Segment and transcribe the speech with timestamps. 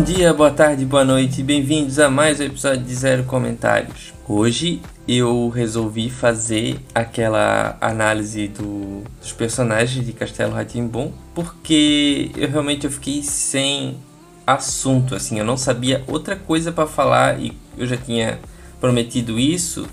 [0.00, 4.14] Bom dia, boa tarde, boa noite, bem-vindos a mais um episódio de Zero Comentários.
[4.26, 12.86] Hoje eu resolvi fazer aquela análise do, dos personagens de Castelo Ratimbum porque eu realmente
[12.86, 13.98] eu fiquei sem
[14.46, 18.40] assunto, assim, eu não sabia outra coisa para falar e eu já tinha
[18.80, 19.86] prometido isso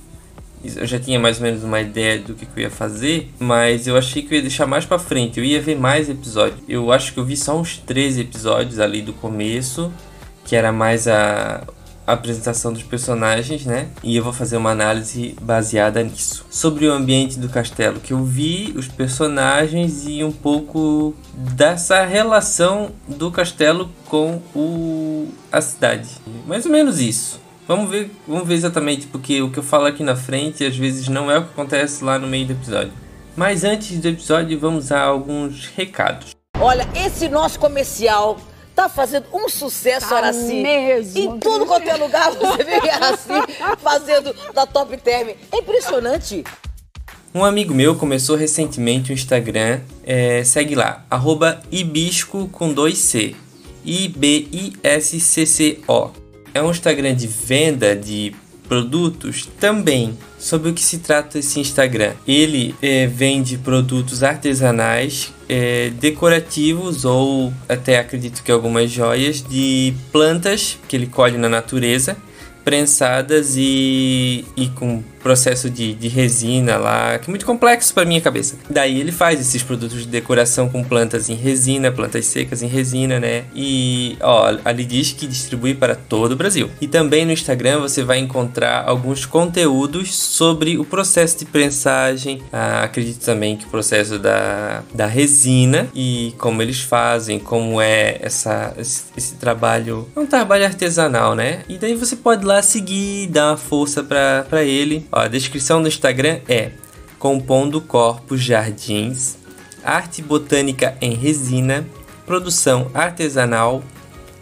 [0.63, 3.88] eu já tinha mais ou menos uma ideia do que, que eu ia fazer, mas
[3.88, 5.39] eu achei que eu ia deixar mais para frente.
[5.39, 6.59] Eu ia ver mais episódios.
[6.67, 9.91] Eu acho que eu vi só uns 13 episódios ali do começo,
[10.43, 11.63] que era mais a,
[12.07, 13.89] a apresentação dos personagens, né?
[14.01, 16.45] E eu vou fazer uma análise baseada nisso.
[16.49, 22.91] Sobre o ambiente do castelo que eu vi, os personagens e um pouco dessa relação
[23.07, 26.10] do castelo com o a cidade.
[26.45, 27.46] Mais ou menos isso.
[27.68, 31.10] Vamos ver, vamos ver exatamente, porque o que eu falo aqui na frente às vezes
[31.10, 32.93] não é o que acontece lá no meio do episódio.
[33.35, 36.34] Mas antes do episódio, vamos a alguns recados.
[36.57, 38.40] Olha, esse nosso comercial
[38.73, 40.62] tá fazendo um sucesso, tá Araci.
[40.62, 41.20] Mesmo.
[41.20, 43.34] Em tudo quanto é lugar você vê Araci
[43.79, 45.32] fazendo da Top Term.
[45.51, 46.45] É impressionante.
[47.35, 53.35] Um amigo meu começou recentemente o Instagram, é, segue lá, arroba ibisco com dois C,
[53.84, 54.68] I-B-I-S-C-C-O
[56.58, 58.34] é um Instagram de venda de
[58.68, 60.18] produtos também.
[60.38, 62.13] Sobre o que se trata esse Instagram?
[62.27, 70.78] Ele é, vende produtos artesanais, é, decorativos ou até acredito que algumas joias de plantas
[70.88, 72.18] que ele colhe na natureza,
[72.63, 78.22] prensadas e, e com processo de, de resina lá, que é muito complexo para minha
[78.22, 78.56] cabeça.
[78.69, 83.19] Daí ele faz esses produtos de decoração com plantas em resina, plantas secas em resina,
[83.19, 83.44] né?
[83.53, 86.69] E ó, ali diz que distribui para todo o Brasil.
[86.79, 92.41] E também no Instagram você vai encontrar alguns conteúdos sobre o processo de prensagem.
[92.53, 98.17] Ah, acredito também que o processo da, da resina e como eles fazem, como é
[98.21, 100.07] essa, esse, esse trabalho.
[100.16, 101.63] É um trabalho artesanal, né?
[101.67, 105.05] E daí você pode lá seguir, dar uma força para ele.
[105.17, 106.69] Ó, a descrição do Instagram é
[107.17, 109.35] Compondo Corpos Jardins,
[109.83, 111.88] Arte Botânica em Resina,
[112.23, 113.83] Produção Artesanal,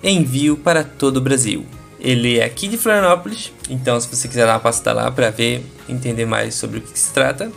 [0.03, 1.66] Envio para todo o Brasil.
[1.97, 5.66] Ele é aqui de Florianópolis, então se você quiser dar uma passada lá para ver,
[5.88, 7.50] entender mais sobre o que se trata,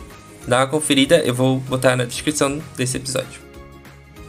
[0.47, 3.48] dá uma conferida, eu vou botar na descrição desse episódio.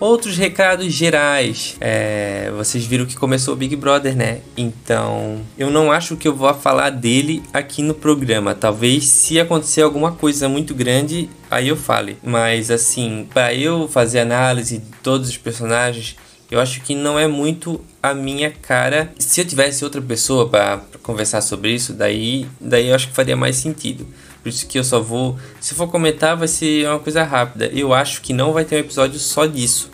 [0.00, 1.76] Outros recados gerais.
[1.78, 4.40] É, vocês viram que começou o Big Brother, né?
[4.56, 8.54] Então, eu não acho que eu vou falar dele aqui no programa.
[8.54, 12.16] Talvez se acontecer alguma coisa muito grande, aí eu fale.
[12.24, 16.16] Mas assim, para eu fazer análise de todos os personagens,
[16.50, 19.12] eu acho que não é muito a minha cara.
[19.18, 23.36] Se eu tivesse outra pessoa para conversar sobre isso, daí, daí eu acho que faria
[23.36, 24.06] mais sentido.
[24.42, 25.38] Por isso que eu só vou.
[25.60, 27.66] Se for comentar, vai ser uma coisa rápida.
[27.66, 29.90] Eu acho que não vai ter um episódio só disso.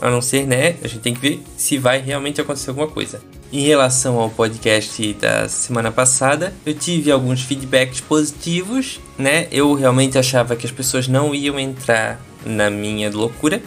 [0.00, 0.76] A não ser, né?
[0.84, 3.20] A gente tem que ver se vai realmente acontecer alguma coisa.
[3.52, 9.48] Em relação ao podcast da semana passada, eu tive alguns feedbacks positivos, né?
[9.50, 13.60] Eu realmente achava que as pessoas não iam entrar na minha loucura,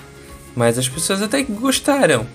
[0.55, 2.25] mas as pessoas até que gostaram.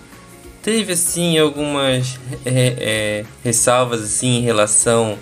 [0.62, 5.19] Teve assim algumas é, é, ressalvas assim em relação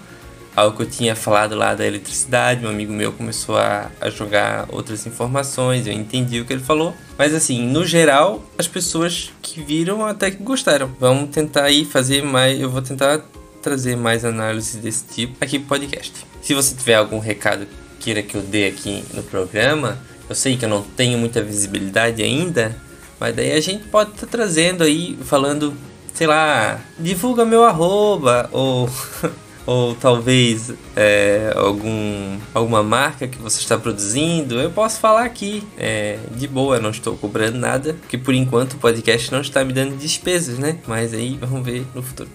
[0.61, 2.65] ao que eu tinha falado lá da eletricidade.
[2.65, 6.95] Um amigo meu começou a, a jogar outras informações, eu entendi o que ele falou.
[7.17, 10.91] Mas assim, no geral, as pessoas que viram até que gostaram.
[10.99, 12.61] Vamos tentar aí fazer mais.
[12.61, 13.21] Eu vou tentar
[13.63, 16.13] trazer mais análises desse tipo aqui pro podcast.
[16.43, 17.67] Se você tiver algum recado
[17.99, 22.23] queira que eu dê aqui no programa, eu sei que eu não tenho muita visibilidade
[22.23, 22.75] ainda,
[23.19, 25.75] mas daí a gente pode estar tá trazendo aí, falando,
[26.15, 28.89] sei lá, divulga meu arroba, ou
[29.67, 36.19] ou talvez é, algum, alguma marca que você está produzindo, eu posso falar aqui é,
[36.35, 39.97] de boa, não estou cobrando nada, porque por enquanto o podcast não está me dando
[39.97, 40.79] despesas, né?
[40.87, 42.31] Mas aí vamos ver no futuro.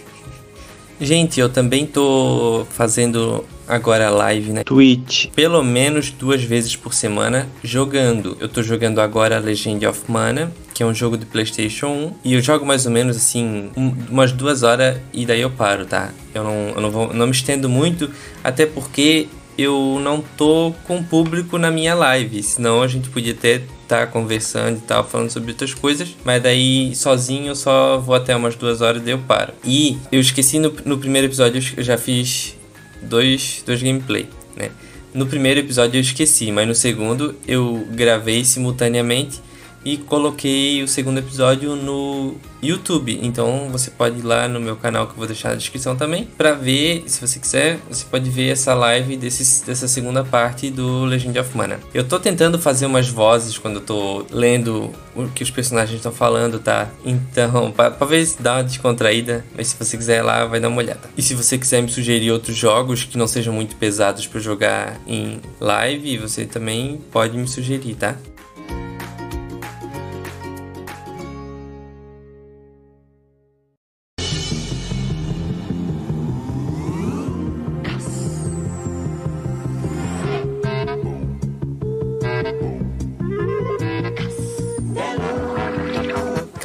[1.02, 7.50] Gente, eu também tô fazendo agora live na Twitch, pelo menos duas vezes por semana
[7.64, 8.38] jogando.
[8.40, 12.34] Eu tô jogando agora Legend of Mana, que é um jogo de PlayStation 1, e
[12.36, 16.12] eu jogo mais ou menos assim um, umas duas horas e daí eu paro, tá?
[16.36, 18.08] Eu não, eu não, vou, não me estendo muito,
[18.44, 19.28] até porque
[19.58, 24.78] eu não tô com público na minha live, senão a gente podia estar tá conversando
[24.78, 28.80] e tal, falando sobre outras coisas, mas daí sozinho eu só vou até umas duas
[28.80, 29.54] horas e eu paro.
[29.66, 32.56] E eu esqueci no, no primeiro episódio, eu já fiz
[33.02, 34.70] dois, dois gameplay, né?
[35.14, 39.42] No primeiro episódio eu esqueci, mas no segundo eu gravei simultaneamente
[39.84, 43.20] e coloquei o segundo episódio no YouTube.
[43.22, 46.26] Então você pode ir lá no meu canal que eu vou deixar na descrição também
[46.38, 51.06] para ver, se você quiser, você pode ver essa live desse, dessa segunda parte do
[51.06, 51.80] Legend of Mana.
[51.94, 56.12] Eu tô tentando fazer umas vozes quando eu tô lendo o que os personagens estão
[56.12, 56.90] falando, tá?
[57.04, 57.74] Então,
[58.08, 61.10] ver se dá uma descontraída, mas se você quiser ir lá, vai dar uma olhada.
[61.18, 65.00] E se você quiser me sugerir outros jogos que não sejam muito pesados para jogar
[65.08, 68.16] em live, você também pode me sugerir, tá?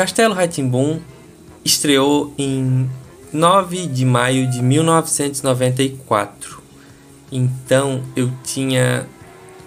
[0.06, 1.00] Castelo Ratimbun
[1.64, 2.88] estreou em
[3.32, 6.62] 9 de maio de 1994.
[7.32, 9.04] Então eu tinha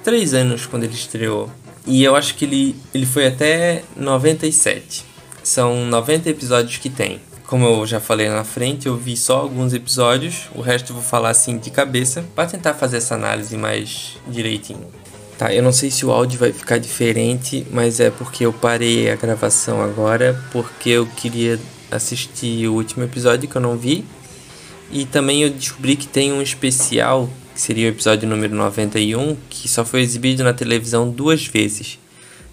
[0.02, 1.52] 3 anos quando ele estreou.
[1.86, 5.04] E eu acho que ele, ele foi até 97.
[5.44, 7.20] São 90 episódios que tem.
[7.46, 11.04] Como eu já falei na frente, eu vi só alguns episódios, o resto eu vou
[11.04, 14.88] falar assim de cabeça, para tentar fazer essa análise mais direitinho.
[15.40, 19.10] Tá, eu não sei se o áudio vai ficar diferente, mas é porque eu parei
[19.10, 21.58] a gravação agora, porque eu queria
[21.90, 24.04] assistir o último episódio que eu não vi.
[24.92, 29.70] E também eu descobri que tem um especial, que seria o episódio número 91, que
[29.70, 31.98] só foi exibido na televisão duas vezes.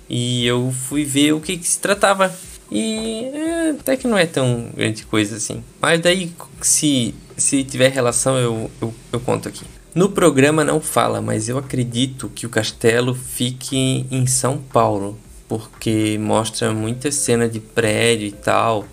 [0.09, 2.33] E eu fui ver o que, que se tratava.
[2.71, 5.61] E é, até que não é tão grande coisa assim.
[5.83, 6.33] Mas daí,
[6.63, 9.65] se, se tiver relação, eu, eu, eu conto aqui.
[9.97, 16.19] No programa não fala, mas eu acredito que o castelo fique em São Paulo, porque
[16.21, 18.85] mostra muita cena de prédio e tal,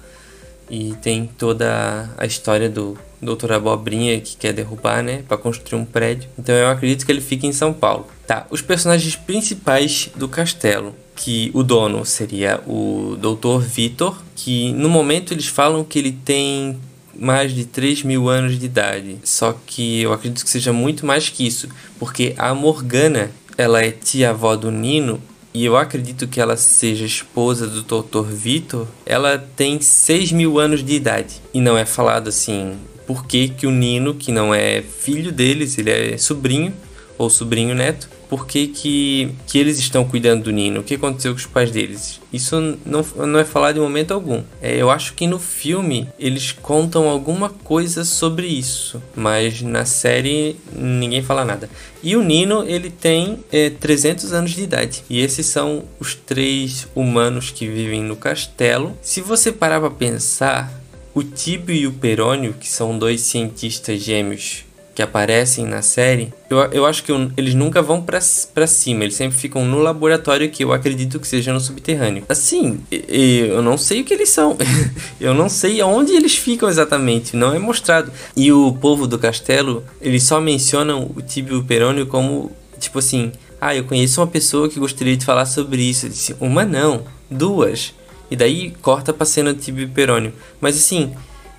[0.70, 5.84] e tem toda a história do Doutor Abobrinha que quer derrubar, né, para construir um
[5.84, 6.30] prédio.
[6.40, 8.08] Então eu acredito que ele fique em São Paulo.
[8.26, 14.88] Tá, os personagens principais do castelo, que o dono seria o Doutor Vitor, que no
[14.88, 16.80] momento eles falam que ele tem
[17.16, 19.18] mais de 3 mil anos de idade.
[19.24, 21.70] Só que eu acredito que seja muito mais que isso,
[22.00, 25.22] porque a Morgana ela é tia-avó do Nino
[25.54, 28.24] e eu acredito que ela seja esposa do Dr.
[28.24, 28.88] Vitor.
[29.06, 33.68] Ela tem 6 mil anos de idade e não é falado assim por que, que
[33.68, 36.74] o Nino, que não é filho deles, ele é sobrinho
[37.18, 41.34] ou sobrinho neto, por que, que, que eles estão cuidando do Nino, o que aconteceu
[41.34, 42.20] com os pais deles.
[42.34, 44.42] Isso não, não é falado em momento algum.
[44.60, 50.56] É, eu acho que no filme eles contam alguma coisa sobre isso, mas na série
[50.76, 51.70] ninguém fala nada.
[52.02, 55.04] E o Nino, ele tem é, 300 anos de idade.
[55.08, 58.98] E esses são os três humanos que vivem no castelo.
[59.00, 60.74] Se você parar para pensar,
[61.14, 66.58] o Tibio e o Perônio, que são dois cientistas gêmeos que aparecem na série, eu,
[66.72, 70.64] eu acho que eu, eles nunca vão para cima, eles sempre ficam no laboratório que
[70.64, 72.24] eu acredito que seja no subterrâneo.
[72.30, 74.56] Assim, eu não sei o que eles são,
[75.20, 78.12] eu não sei onde eles ficam exatamente, não é mostrado.
[78.36, 83.74] E o povo do castelo, eles só mencionam o Tibio Perônio como, tipo assim, ah,
[83.74, 86.10] eu conheço uma pessoa que gostaria de falar sobre isso.
[86.10, 87.94] Disse, uma não, duas.
[88.30, 90.34] E daí corta pra cena do Tibio Perônio.
[90.60, 91.14] Mas assim,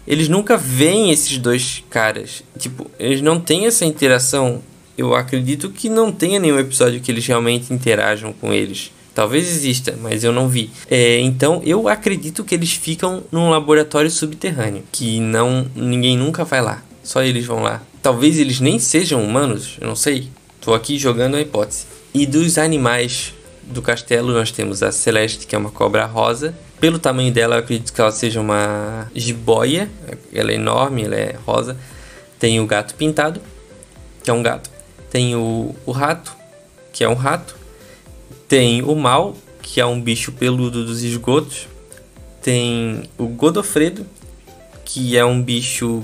[0.06, 2.42] eles nunca veem esses dois caras.
[2.58, 4.62] Tipo, eles não têm essa interação.
[4.96, 8.92] Eu acredito que não tenha nenhum episódio que eles realmente interajam com eles.
[9.14, 10.70] Talvez exista, mas eu não vi.
[10.90, 16.60] É, então eu acredito que eles ficam num laboratório subterrâneo, que não ninguém nunca vai
[16.60, 16.82] lá.
[17.02, 17.82] Só eles vão lá.
[18.02, 20.28] Talvez eles nem sejam humanos, eu não sei.
[20.60, 21.86] Tô aqui jogando a hipótese.
[22.12, 23.33] E dos animais
[23.66, 26.54] do castelo nós temos a Celeste, que é uma cobra rosa,
[26.84, 29.90] pelo tamanho dela, eu acredito que ela seja uma jiboia.
[30.30, 31.78] Ela é enorme, ela é rosa.
[32.38, 33.40] Tem o gato pintado,
[34.22, 34.68] que é um gato.
[35.08, 36.36] Tem o, o rato,
[36.92, 37.56] que é um rato.
[38.46, 41.66] Tem o mal, que é um bicho peludo dos esgotos.
[42.42, 44.06] Tem o Godofredo,
[44.84, 46.02] que é um bicho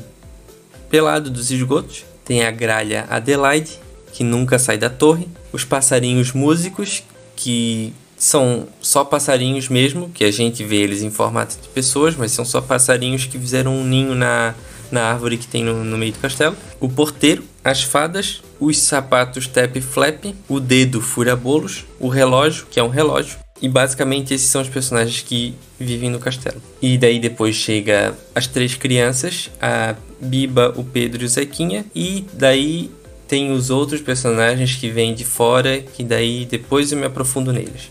[0.89, 2.07] pelado dos esgotos.
[2.25, 3.79] Tem a gralha Adelaide,
[4.15, 5.29] que nunca sai da torre.
[5.53, 7.03] Os passarinhos músicos,
[7.41, 12.33] que são só passarinhos mesmo, que a gente vê eles em formato de pessoas, mas
[12.33, 14.55] são só passarinhos que fizeram um ninho na,
[14.93, 16.55] na árvore que tem no, no meio do castelo.
[16.79, 22.83] O porteiro, as fadas, os sapatos tap flap, o dedo fura-bolos, o relógio, que é
[22.83, 23.39] um relógio.
[23.63, 26.61] E basicamente esses são os personagens que vivem no castelo.
[26.81, 31.87] E daí depois chega as três crianças, a Biba, o Pedro e o Zequinha.
[31.95, 32.91] E daí
[33.31, 37.89] tem os outros personagens que vêm de fora, que daí depois eu me aprofundo neles.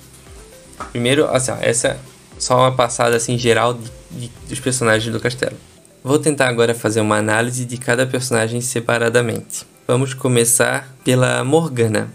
[0.91, 1.97] Primeiro, assim, essa é
[2.37, 5.55] só uma passada assim geral de, de, dos personagens do castelo.
[6.03, 9.65] Vou tentar agora fazer uma análise de cada personagem separadamente.
[9.87, 12.11] Vamos começar pela Morgana,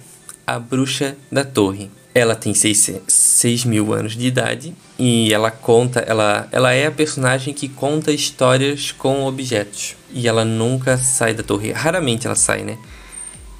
[0.46, 1.90] a bruxa da torre.
[2.14, 6.92] Ela tem 6, 6 mil anos de idade e ela conta, ela, ela é a
[6.92, 9.96] personagem que conta histórias com objetos.
[10.12, 11.72] E ela nunca sai da torre.
[11.72, 12.76] Raramente ela sai, né?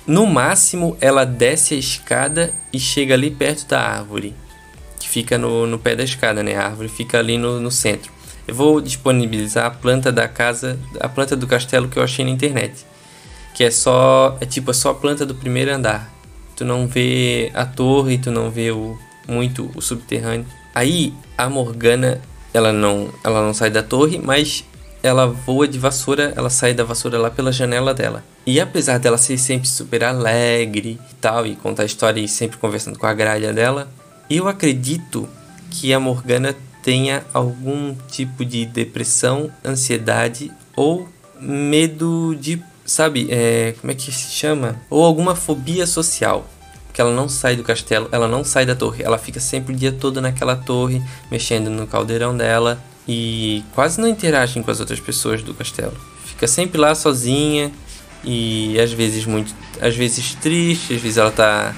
[0.07, 4.35] No máximo, ela desce a escada e chega ali perto da árvore.
[4.99, 6.55] Que fica no, no pé da escada, né?
[6.55, 8.13] A árvore fica ali no, no centro.
[8.47, 12.31] Eu vou disponibilizar a planta da casa, a planta do castelo que eu achei na
[12.31, 12.85] internet.
[13.55, 16.13] Que é só, é tipo, é só a planta do primeiro andar.
[16.55, 20.47] Tu não vê a torre, tu não vê o, muito o subterrâneo.
[20.75, 22.21] Aí a Morgana,
[22.53, 24.65] ela não, ela não sai da torre, mas
[25.05, 28.25] ela voa de vassoura, ela sai da vassoura lá pela janela dela.
[28.47, 32.57] E apesar dela ser sempre super alegre e tal, e contar a história e sempre
[32.57, 33.87] conversando com a gralha dela,
[34.31, 35.29] eu acredito
[35.71, 41.07] que a Morgana tenha algum tipo de depressão, ansiedade ou
[41.39, 44.81] medo de, sabe, é, como é que se chama?
[44.89, 46.49] Ou alguma fobia social.
[46.95, 49.77] Que ela não sai do castelo, ela não sai da torre, ela fica sempre o
[49.77, 55.01] dia todo naquela torre, mexendo no caldeirão dela e quase não interage com as outras
[55.01, 55.95] pessoas do castelo.
[56.25, 57.71] Fica sempre lá sozinha
[58.25, 61.75] e às vezes muito, às vezes triste, às vezes ela tá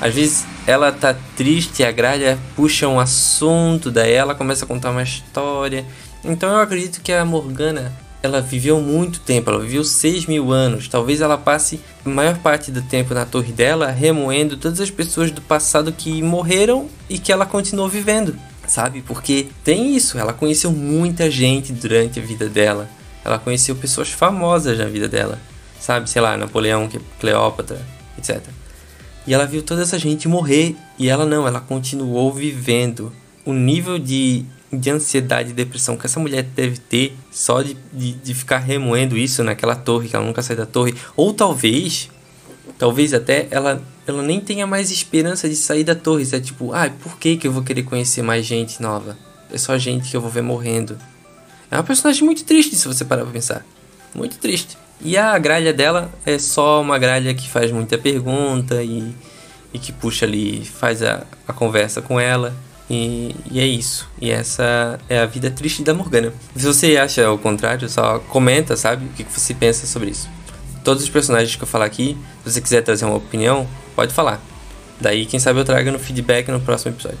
[0.00, 4.90] às vezes ela tá triste, a gralha puxa um assunto, daí ela começa a contar
[4.90, 5.84] uma história.
[6.24, 10.88] Então eu acredito que a Morgana ela viveu muito tempo, ela viveu 6 mil anos.
[10.88, 15.30] Talvez ela passe a maior parte do tempo na torre dela remoendo todas as pessoas
[15.30, 19.02] do passado que morreram e que ela continuou vivendo, sabe?
[19.02, 22.88] Porque tem isso, ela conheceu muita gente durante a vida dela.
[23.24, 25.38] Ela conheceu pessoas famosas na vida dela,
[25.78, 26.08] sabe?
[26.08, 26.88] Sei lá, Napoleão,
[27.18, 27.80] Cleópatra,
[28.16, 28.40] etc.
[29.26, 33.12] E ela viu toda essa gente morrer e ela não, ela continuou vivendo.
[33.44, 38.12] O nível de, de ansiedade e depressão que essa mulher deve ter só de, de,
[38.12, 40.94] de ficar remoendo isso naquela torre, que ela nunca sai da torre.
[41.16, 42.10] Ou talvez,
[42.78, 46.26] talvez até ela, ela nem tenha mais esperança de sair da torre.
[46.32, 49.16] É tipo, ah, por que, que eu vou querer conhecer mais gente nova?
[49.52, 50.98] É só gente que eu vou ver morrendo.
[51.70, 53.64] É uma personagem muito triste se você parar pra pensar.
[54.14, 54.76] Muito triste.
[55.02, 59.14] E a gralha dela é só uma gralha que faz muita pergunta e,
[59.72, 62.54] e que puxa ali, faz a, a conversa com ela.
[62.88, 64.08] E, e, é isso.
[64.20, 66.32] E essa é a vida triste da Morgana.
[66.56, 69.06] Se você acha o contrário, só comenta, sabe?
[69.06, 70.28] O que você pensa sobre isso.
[70.82, 74.40] Todos os personagens que eu falar aqui, se você quiser trazer uma opinião, pode falar.
[75.00, 77.18] Daí, quem sabe eu traga no feedback no próximo episódio.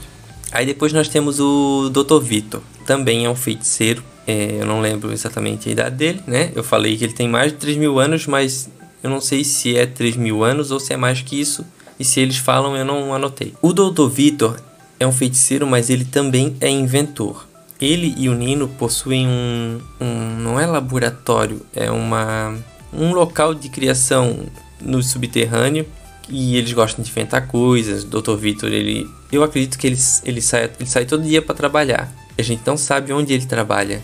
[0.52, 2.20] Aí depois nós temos o Dr.
[2.20, 2.60] Vitor.
[2.84, 6.52] Também é um feiticeiro é, eu não lembro exatamente a idade dele, né?
[6.54, 8.70] Eu falei que ele tem mais de 3 mil anos, mas
[9.02, 11.66] eu não sei se é 3 mil anos ou se é mais que isso.
[11.98, 13.54] E se eles falam, eu não anotei.
[13.60, 14.06] O Dr.
[14.06, 14.56] Vitor
[15.00, 17.48] é um feiticeiro, mas ele também é inventor.
[17.80, 22.54] Ele e o Nino possuem um, um não é laboratório, é uma
[22.92, 24.46] um local de criação
[24.80, 25.86] no subterrâneo
[26.28, 28.04] e eles gostam de inventar coisas.
[28.04, 28.36] Dr.
[28.36, 32.12] Vitor, ele, eu acredito que ele, ele sai, ele sai todo dia para trabalhar.
[32.38, 34.02] A gente não sabe onde ele trabalha.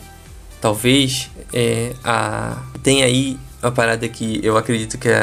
[0.61, 5.17] Talvez é, a, tem aí uma parada que eu acredito que é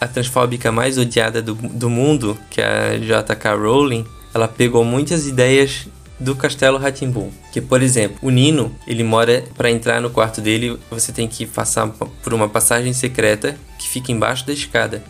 [0.00, 3.54] a, a transfóbica mais odiada do, do mundo, que é a J.K.
[3.54, 5.86] Rowling, ela pegou muitas ideias
[6.18, 7.30] do Castelo Ratimbun.
[7.52, 11.46] Que, por exemplo, o Nino, ele mora para entrar no quarto dele, você tem que
[11.46, 15.02] passar por uma passagem secreta que fica embaixo da escada.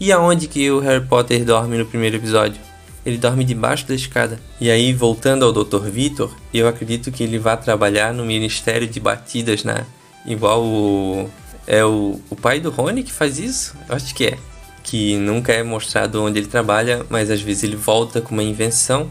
[0.00, 2.68] E aonde que o Harry Potter dorme no primeiro episódio?
[3.08, 4.38] ele dorme debaixo da escada.
[4.60, 5.88] E aí, voltando ao Dr.
[5.88, 9.86] Vitor, eu acredito que ele vai trabalhar no Ministério de Batidas, né?
[10.26, 11.30] Igual o.
[11.66, 13.74] É o, o pai do Rony que faz isso?
[13.88, 14.38] Eu acho que é.
[14.82, 19.10] Que nunca é mostrado onde ele trabalha, mas às vezes ele volta com uma invenção.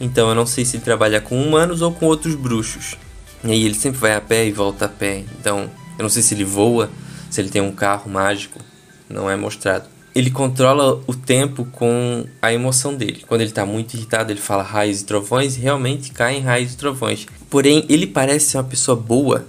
[0.00, 2.96] Então eu não sei se ele trabalha com humanos ou com outros bruxos.
[3.42, 5.24] E aí ele sempre vai a pé e volta a pé.
[5.40, 6.88] Então eu não sei se ele voa,
[7.28, 8.60] se ele tem um carro mágico.
[9.08, 13.24] Não é mostrado ele controla o tempo com a emoção dele.
[13.26, 16.74] Quando ele está muito irritado, ele fala raios e trovões e realmente cai em raios
[16.74, 17.26] e trovões.
[17.48, 19.46] Porém, ele parece ser uma pessoa boa,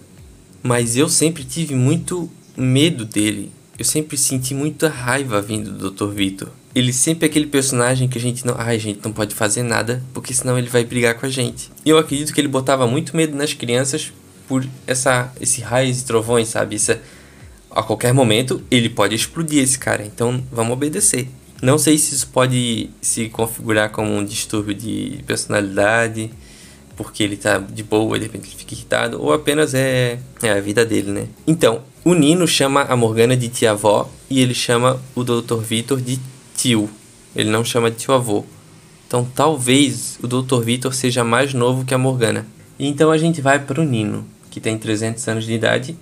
[0.61, 3.51] mas eu sempre tive muito medo dele.
[3.77, 6.13] Eu sempre senti muita raiva vindo do Dr.
[6.13, 6.49] Vitor.
[6.75, 8.55] Ele sempre é aquele personagem que a gente não.
[8.57, 11.69] Ai, gente, não pode fazer nada, porque senão ele vai brigar com a gente.
[11.85, 14.11] E eu acredito que ele botava muito medo nas crianças
[14.47, 16.75] por essa, esse raios e trovões, sabe?
[16.75, 16.99] Essa
[17.75, 21.27] a qualquer momento ele pode explodir esse cara, então vamos obedecer.
[21.61, 26.29] Não sei se isso pode se configurar como um distúrbio de personalidade,
[26.95, 30.59] porque ele tá de boa, de repente ele fica irritado, ou apenas é, é a
[30.59, 31.27] vida dele, né?
[31.47, 35.61] Então, o Nino chama a Morgana de tia-avó e ele chama o Dr.
[35.61, 36.19] Vitor de
[36.55, 36.89] tio.
[37.35, 38.43] Ele não chama de tio-avô.
[39.07, 40.61] Então, talvez o Dr.
[40.61, 42.45] Vitor seja mais novo que a Morgana.
[42.77, 45.97] Então a gente vai para o Nino, que tem 300 anos de idade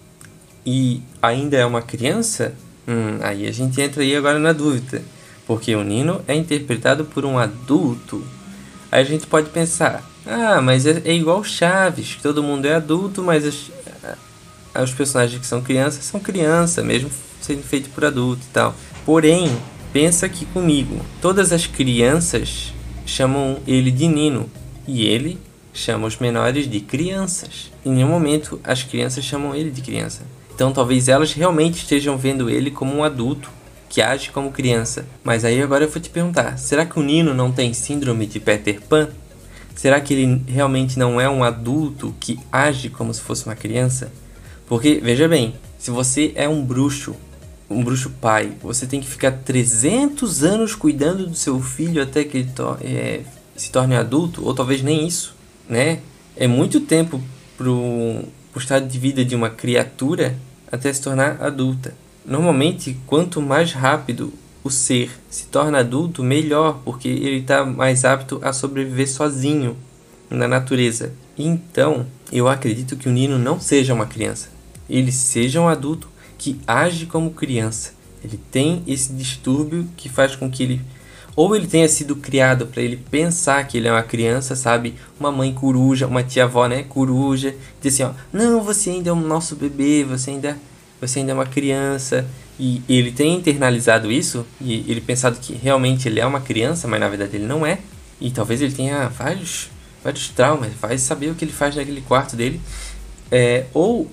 [0.66, 2.54] e ainda é uma criança,
[2.88, 5.02] hum, aí a gente entra aí agora na dúvida.
[5.48, 8.24] porque o Nino é interpretado por um adulto.
[8.92, 13.22] Aí a gente pode pensar, ah, mas é, é igual Chaves, todo mundo é adulto,
[13.22, 13.72] mas as,
[14.82, 17.10] os personagens que são crianças são criança, mesmo
[17.42, 18.76] sendo feito por adulto e tal.
[19.06, 19.52] Porém,
[19.92, 22.74] pensa aqui comigo, todas as crianças
[23.06, 24.50] chamam ele de Nino
[24.88, 25.38] e ele
[25.74, 27.72] chama os menores de crianças.
[27.86, 30.22] Em nenhum momento as crianças chamam ele de criança.
[30.62, 33.50] Então talvez elas realmente estejam vendo ele como um adulto
[33.90, 35.08] que age como criança.
[35.24, 38.40] Mas aí agora eu vou te perguntar: será que o Nino não tem síndrome de
[38.40, 39.10] Peter Pan?
[39.74, 44.12] Será que ele realmente não é um adulto que age como se fosse uma criança?
[44.68, 47.16] Porque, veja bem, se você é um bruxo,
[47.68, 52.38] um bruxo pai, você tem que ficar 300 anos cuidando do seu filho até que
[52.38, 53.22] ele to é,
[53.56, 55.36] se torne adulto, ou talvez nem isso,
[55.68, 56.02] né?
[56.38, 57.20] É muito tempo
[57.58, 60.38] pro, pro estado de vida de uma criatura
[60.72, 61.94] até se tornar adulta.
[62.26, 68.40] Normalmente, quanto mais rápido o ser se torna adulto, melhor, porque ele está mais apto
[68.44, 69.76] a sobreviver sozinho
[70.30, 71.14] na natureza.
[71.38, 74.50] Então, eu acredito que o Nino não seja uma criança.
[74.90, 77.94] Ele seja um adulto que age como criança.
[78.24, 80.82] Ele tem esse distúrbio que faz com que ele
[81.36, 84.96] ou ele tenha sido criado para ele pensar que ele é uma criança, sabe?
[85.20, 89.16] Uma mãe coruja, uma tia-avó, né, coruja, diz assim, ó, não, você ainda é o
[89.16, 90.58] nosso bebê, você ainda
[91.02, 92.28] você ainda é uma criança.
[92.60, 97.00] E ele tem internalizado isso, e ele pensado que realmente ele é uma criança, mas
[97.00, 97.80] na verdade ele não é.
[98.20, 99.72] E talvez ele tenha vários,
[100.04, 102.62] vários traumas, vai saber o que ele faz naquele quarto dele.
[103.32, 104.12] É, ou,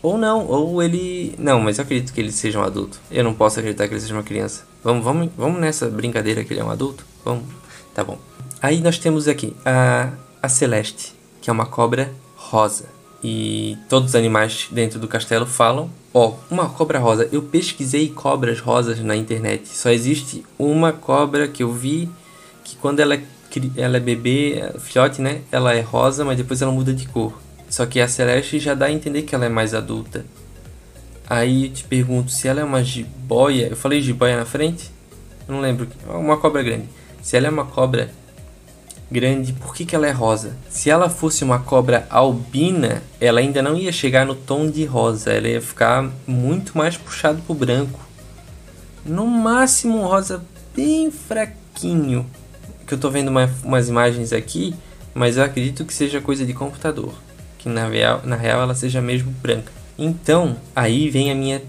[0.00, 1.34] ou não, ou ele.
[1.38, 2.98] Não, mas eu acredito que ele seja um adulto.
[3.10, 4.64] Eu não posso acreditar que ele seja uma criança.
[4.82, 7.04] Vamos, vamos, vamos nessa brincadeira que ele é um adulto?
[7.24, 7.44] Vamos.
[7.94, 8.18] Tá bom.
[8.60, 10.10] Aí nós temos aqui a,
[10.42, 12.86] a Celeste, que é uma cobra rosa
[13.22, 15.88] e todos os animais dentro do castelo falam.
[16.12, 17.28] Ó, oh, uma cobra rosa.
[17.30, 19.68] Eu pesquisei cobras rosas na internet.
[19.68, 22.10] Só existe uma cobra que eu vi
[22.64, 23.22] que quando ela é,
[23.76, 25.42] ela é bebê, é filhote, né?
[25.50, 27.32] Ela é rosa, mas depois ela muda de cor.
[27.68, 30.26] Só que a Celeste já dá a entender que ela é mais adulta.
[31.28, 33.68] Aí te pergunto se ela é uma jiboia.
[33.68, 34.90] Eu falei jiboia na frente?
[35.46, 35.88] Eu não lembro.
[36.08, 36.88] Uma cobra grande.
[37.22, 38.10] Se ela é uma cobra
[39.10, 40.56] grande, por que, que ela é rosa?
[40.70, 45.30] Se ela fosse uma cobra albina, ela ainda não ia chegar no tom de rosa,
[45.30, 48.00] ela ia ficar muito mais puxado pro branco.
[49.04, 50.42] No máximo um rosa
[50.74, 52.26] bem fraquinho.
[52.86, 54.74] Que eu tô vendo uma, umas imagens aqui,
[55.14, 57.14] mas eu acredito que seja coisa de computador.
[57.58, 59.70] Que na real, na real ela seja mesmo branca.
[59.98, 61.62] Então, aí vem a minha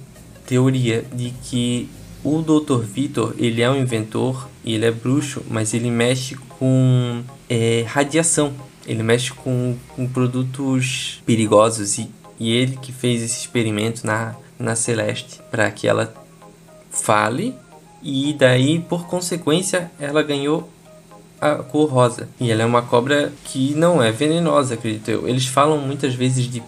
[0.46, 1.90] teoria de que
[2.24, 2.82] o Dr.
[2.84, 8.54] Vitor, ele é um inventor ele é bruxo, mas ele mexe com é, radiação.
[8.86, 12.10] Ele mexe com, com produtos perigosos e,
[12.40, 16.14] e ele que fez esse experimento na, na Celeste para que ela
[16.90, 17.56] fale
[18.02, 20.70] e daí por consequência ela ganhou
[21.40, 22.30] a cor rosa.
[22.40, 25.28] E ela é uma cobra que não é venenosa, acredito eu.
[25.28, 26.62] Eles falam muitas vezes de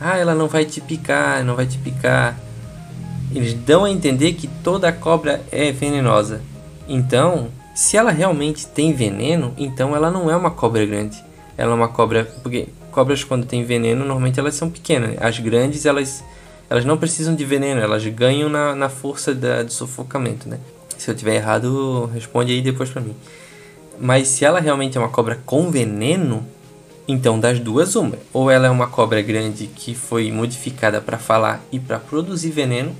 [0.00, 2.38] ah, ela não vai te picar, não vai te picar.
[3.34, 6.40] Eles dão a entender que toda cobra é venenosa.
[6.88, 11.22] Então, se ela realmente tem veneno, então ela não é uma cobra grande.
[11.56, 12.24] Ela é uma cobra.
[12.42, 15.16] Porque cobras, quando tem veneno, normalmente elas são pequenas.
[15.20, 16.24] As grandes, elas,
[16.70, 20.58] elas não precisam de veneno, elas ganham na, na força da, do sufocamento, né?
[20.96, 23.14] Se eu tiver errado, responde aí depois pra mim.
[24.00, 26.44] Mas se ela realmente é uma cobra com veneno,
[27.08, 28.16] então das duas uma.
[28.32, 32.94] Ou ela é uma cobra grande que foi modificada para falar e para produzir veneno,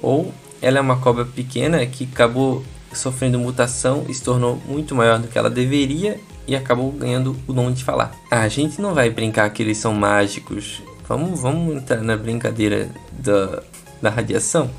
[0.00, 5.18] ou ela é uma cobra pequena que acabou sofrendo mutação e se tornou muito maior
[5.18, 8.14] do que ela deveria e acabou ganhando o dom de falar.
[8.30, 10.80] A gente não vai brincar que eles são mágicos.
[11.06, 13.62] Vamos, vamos entrar na brincadeira da,
[14.00, 14.70] da radiação.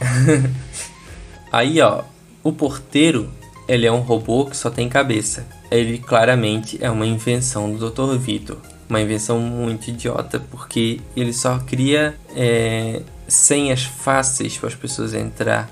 [1.52, 2.02] Aí, ó,
[2.42, 3.30] o porteiro,
[3.68, 5.46] ele é um robô que só tem cabeça.
[5.74, 8.16] Ele claramente é uma invenção do Dr.
[8.18, 8.58] Vitor.
[8.88, 15.70] Uma invenção muito idiota, porque ele só cria é, senhas fáceis para as pessoas entrar.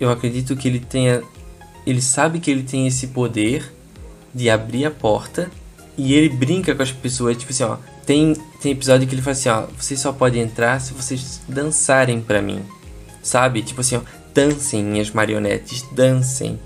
[0.00, 1.22] Eu acredito que ele tenha.
[1.86, 3.72] Ele sabe que ele tem esse poder
[4.34, 5.50] de abrir a porta
[5.96, 7.36] e ele brinca com as pessoas.
[7.36, 7.76] Tipo assim, ó.
[8.06, 9.66] Tem, tem episódio que ele fala assim, ó.
[9.78, 12.62] Vocês só podem entrar se vocês dançarem para mim.
[13.22, 13.62] Sabe?
[13.62, 14.00] Tipo assim, ó.
[14.34, 16.58] Dancem, minhas marionetes, dancem.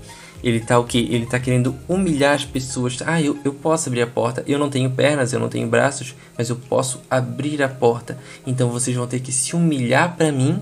[0.45, 0.99] Ele tá o que?
[0.99, 2.99] Ele tá querendo humilhar as pessoas.
[3.03, 4.43] Ah, eu, eu posso abrir a porta.
[4.45, 8.15] Eu não tenho pernas, eu não tenho braços, mas eu posso abrir a porta.
[8.45, 10.61] Então vocês vão ter que se humilhar para mim,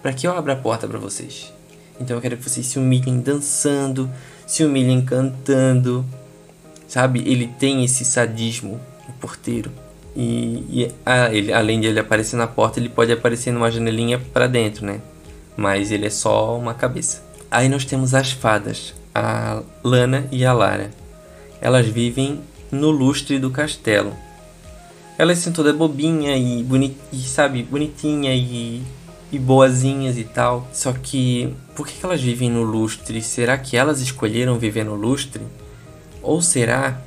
[0.00, 1.52] para que eu abra a porta para vocês.
[2.00, 4.08] Então eu quero que vocês se humilhem dançando,
[4.46, 6.06] se humilhem cantando.
[6.86, 7.20] Sabe?
[7.26, 9.72] Ele tem esse sadismo, o porteiro.
[10.14, 14.20] E, e ah, ele, além de ele aparecer na porta, ele pode aparecer numa janelinha
[14.20, 15.00] para dentro, né?
[15.56, 17.26] Mas ele é só uma cabeça.
[17.50, 20.90] Aí nós temos as fadas, a Lana e a Lara.
[21.58, 24.12] Elas vivem no lustre do castelo.
[25.16, 28.82] Elas são toda bobinha e, boni e sabe, bonitinha e,
[29.32, 30.68] e boazinhas e tal.
[30.70, 33.22] Só que por que elas vivem no lustre?
[33.22, 35.40] Será que elas escolheram viver no lustre?
[36.22, 37.00] Ou será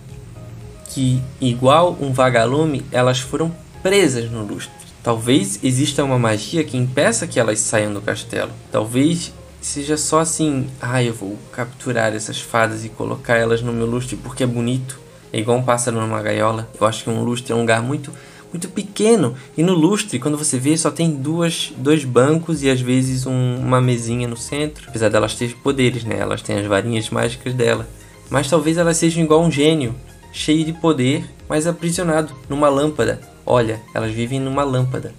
[0.90, 4.74] que, igual um vagalume, elas foram presas no lustre?
[5.04, 8.52] Talvez exista uma magia que impeça que elas saiam do castelo.
[8.72, 13.86] Talvez seja só assim, ah, eu vou capturar essas fadas e colocar elas no meu
[13.86, 15.00] lustre porque é bonito.
[15.32, 16.68] É igual um pássaro numa gaiola.
[16.80, 18.12] Eu acho que um lustre é um lugar muito
[18.52, 19.36] muito pequeno.
[19.56, 23.58] E no lustre, quando você vê, só tem duas, dois bancos e às vezes um,
[23.58, 24.86] uma mesinha no centro.
[24.90, 26.18] Apesar delas terem poderes, né?
[26.18, 27.88] Elas têm as varinhas mágicas dela.
[28.30, 29.96] Mas talvez elas sejam igual um gênio,
[30.32, 33.22] cheio de poder, mas aprisionado numa lâmpada.
[33.46, 35.14] Olha, elas vivem numa lâmpada.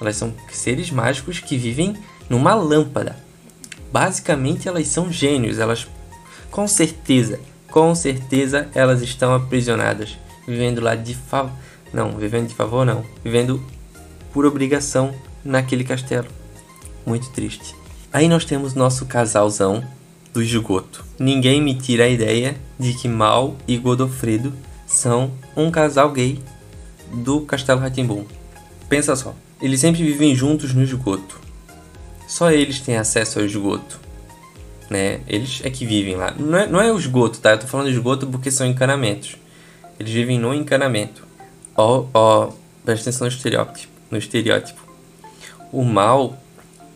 [0.00, 1.94] Elas são seres mágicos que vivem
[2.28, 3.16] numa lâmpada.
[3.92, 5.58] Basicamente, elas são gênios.
[5.58, 5.86] Elas,
[6.50, 7.38] com certeza,
[7.70, 11.52] com certeza, elas estão aprisionadas, vivendo lá de favor.
[11.92, 13.04] Não, vivendo de favor, não.
[13.22, 13.62] Vivendo
[14.32, 16.28] por obrigação naquele castelo.
[17.04, 17.74] Muito triste.
[18.12, 19.84] Aí nós temos nosso casalzão
[20.32, 21.04] do esgoto.
[21.18, 24.52] Ninguém me tira a ideia de que Mal e Godofredo
[24.86, 26.42] são um casal gay
[27.12, 28.24] do Castelo Ratimbum.
[28.88, 31.41] Pensa só, eles sempre vivem juntos no esgoto.
[32.32, 34.00] Só eles têm acesso ao esgoto.
[34.88, 35.20] Né?
[35.28, 36.30] Eles é que vivem lá.
[36.30, 37.50] Não é, não é o esgoto, tá?
[37.50, 39.36] Eu tô falando esgoto porque são encanamentos.
[40.00, 41.26] Eles vivem no encanamento.
[41.76, 42.50] Ó, ó,
[42.86, 43.92] presta atenção no estereótipo.
[44.10, 44.80] No estereótipo.
[45.70, 46.38] O mal,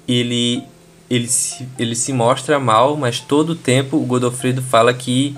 [0.08, 0.64] ele
[1.10, 5.36] ele se, ele se mostra mal, mas todo o tempo o Godofredo fala que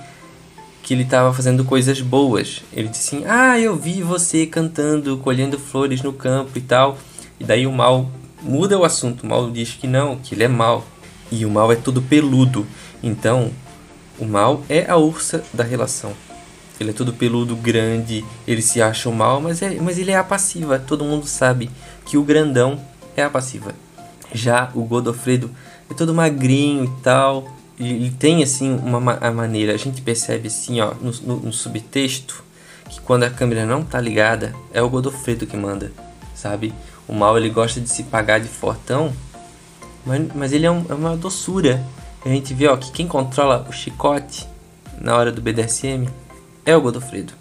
[0.80, 2.62] que ele estava fazendo coisas boas.
[2.72, 6.96] Ele disse assim: "Ah, eu vi você cantando, colhendo flores no campo e tal".
[7.40, 8.08] E daí o mal
[8.42, 9.24] muda o assunto.
[9.24, 10.85] O mal diz que não, que ele é mal.
[11.31, 12.66] E o mal é todo peludo.
[13.03, 13.51] Então,
[14.18, 16.12] o mal é a ursa da relação.
[16.81, 20.16] Ele é todo peludo, grande, ele se acha o mal, mas, é, mas ele é
[20.16, 20.79] a passiva.
[20.79, 21.70] Todo mundo sabe
[22.07, 22.81] que o grandão
[23.16, 23.74] é a passiva.
[24.33, 25.51] Já o Godofredo
[25.90, 27.48] é todo magrinho e tal.
[27.79, 32.42] Ele tem assim uma a maneira, a gente percebe assim, ó, no, no, no, subtexto,
[32.88, 35.92] que quando a câmera não tá ligada, é o Godofredo que manda,
[36.35, 36.74] sabe?
[37.09, 39.12] O mal ele gosta de se pagar de fortão,
[40.05, 41.83] mas, mas ele é, um, é uma doçura.
[42.25, 44.47] A gente vê ó, que quem controla o chicote
[45.01, 46.07] na hora do BDSM
[46.66, 47.33] é o Godofredo.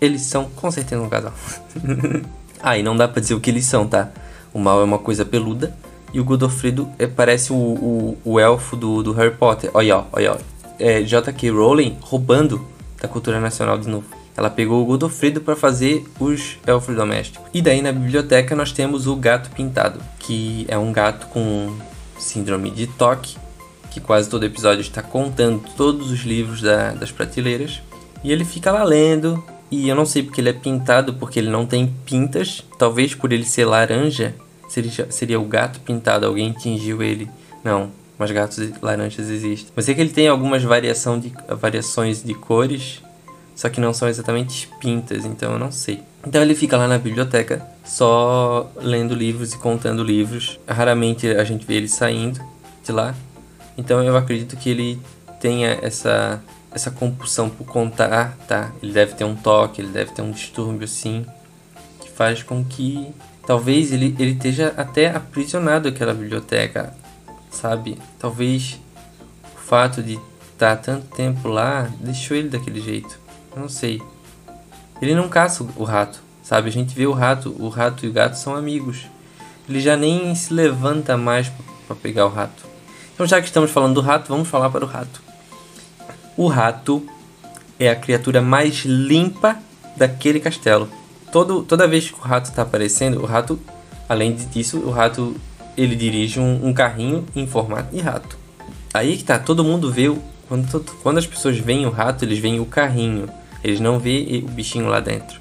[0.00, 1.32] Eles são com certeza um casal.
[2.62, 4.10] ah, não dá pra dizer o que eles são, tá?
[4.54, 5.74] O mal é uma coisa peluda
[6.12, 9.70] e o Godofredo é, parece o, o, o, elfo do, do Harry Potter.
[9.74, 10.38] Olha, olha,
[10.78, 11.50] é, J.K.
[11.50, 12.64] Rowling roubando
[13.00, 14.06] da cultura nacional de novo.
[14.38, 17.44] Ela pegou o Godofredo para fazer os elfos domésticos.
[17.52, 21.76] E daí na biblioteca nós temos o gato pintado, que é um gato com
[22.16, 23.36] síndrome de toque,
[23.90, 27.82] que quase todo episódio está contando todos os livros da, das prateleiras.
[28.22, 31.50] E ele fica lá lendo, e eu não sei porque ele é pintado, porque ele
[31.50, 32.62] não tem pintas.
[32.78, 34.36] Talvez por ele ser laranja,
[34.68, 37.28] seria, seria o gato pintado, alguém tingiu ele.
[37.64, 39.72] Não, mas gatos laranjas existem.
[39.74, 43.02] Mas sei que ele tem algumas variação de, variações de cores,
[43.58, 46.00] só que não são exatamente pintas, então eu não sei.
[46.24, 50.60] Então ele fica lá na biblioteca, só lendo livros e contando livros.
[50.64, 52.40] Raramente a gente vê ele saindo
[52.84, 53.16] de lá.
[53.76, 55.00] Então eu acredito que ele
[55.40, 56.40] tenha essa
[56.70, 58.70] essa compulsão por contar, tá?
[58.80, 61.26] Ele deve ter um toque, ele deve ter um distúrbio assim,
[62.00, 63.12] que faz com que
[63.48, 66.92] Talvez ele, ele esteja até aprisionado àquela biblioteca,
[67.50, 67.96] sabe?
[68.18, 68.78] Talvez
[69.56, 70.20] o fato de
[70.52, 73.18] estar tanto tempo lá deixou ele daquele jeito.
[73.56, 74.02] Não sei.
[75.00, 76.68] Ele não caça o rato, sabe?
[76.68, 79.06] A gente vê o rato, o rato e o gato são amigos.
[79.68, 81.50] Ele já nem se levanta mais
[81.86, 82.66] para pegar o rato.
[83.14, 85.22] Então, já que estamos falando do rato, vamos falar para o rato.
[86.36, 87.06] O rato
[87.78, 89.58] é a criatura mais limpa
[89.96, 90.88] daquele castelo
[91.30, 93.58] todo, toda vez que o rato está aparecendo, o rato,
[94.08, 95.36] além disso, o rato
[95.76, 98.36] ele dirige um, um, carrinho em formato de rato.
[98.92, 100.12] Aí que tá, todo mundo vê,
[100.48, 103.28] quando, quando as pessoas veem o rato, eles veem o carrinho,
[103.62, 105.40] eles não vê o bichinho lá dentro.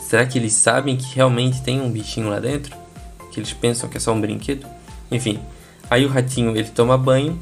[0.00, 2.74] Será que eles sabem que realmente tem um bichinho lá dentro?
[3.30, 4.66] Que eles pensam que é só um brinquedo?
[5.10, 5.38] Enfim,
[5.90, 7.38] aí o ratinho ele toma banho,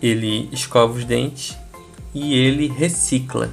[0.00, 1.56] ele escova os dentes
[2.14, 3.50] e ele recicla.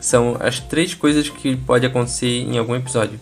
[0.00, 3.20] São as três coisas que pode acontecer em algum episódio.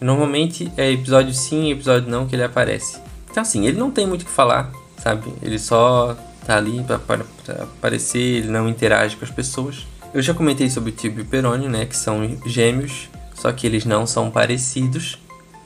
[0.00, 2.98] Normalmente é episódio sim e episódio não que ele aparece.
[3.30, 5.32] Então assim, ele não tem muito o que falar, sabe?
[5.42, 6.96] Ele só tá ali pra
[7.62, 9.86] aparecer, ele não interage com as pessoas.
[10.12, 11.86] Eu já comentei sobre o Tibio e Perônio, né?
[11.86, 15.18] Que são gêmeos, só que eles não são parecidos.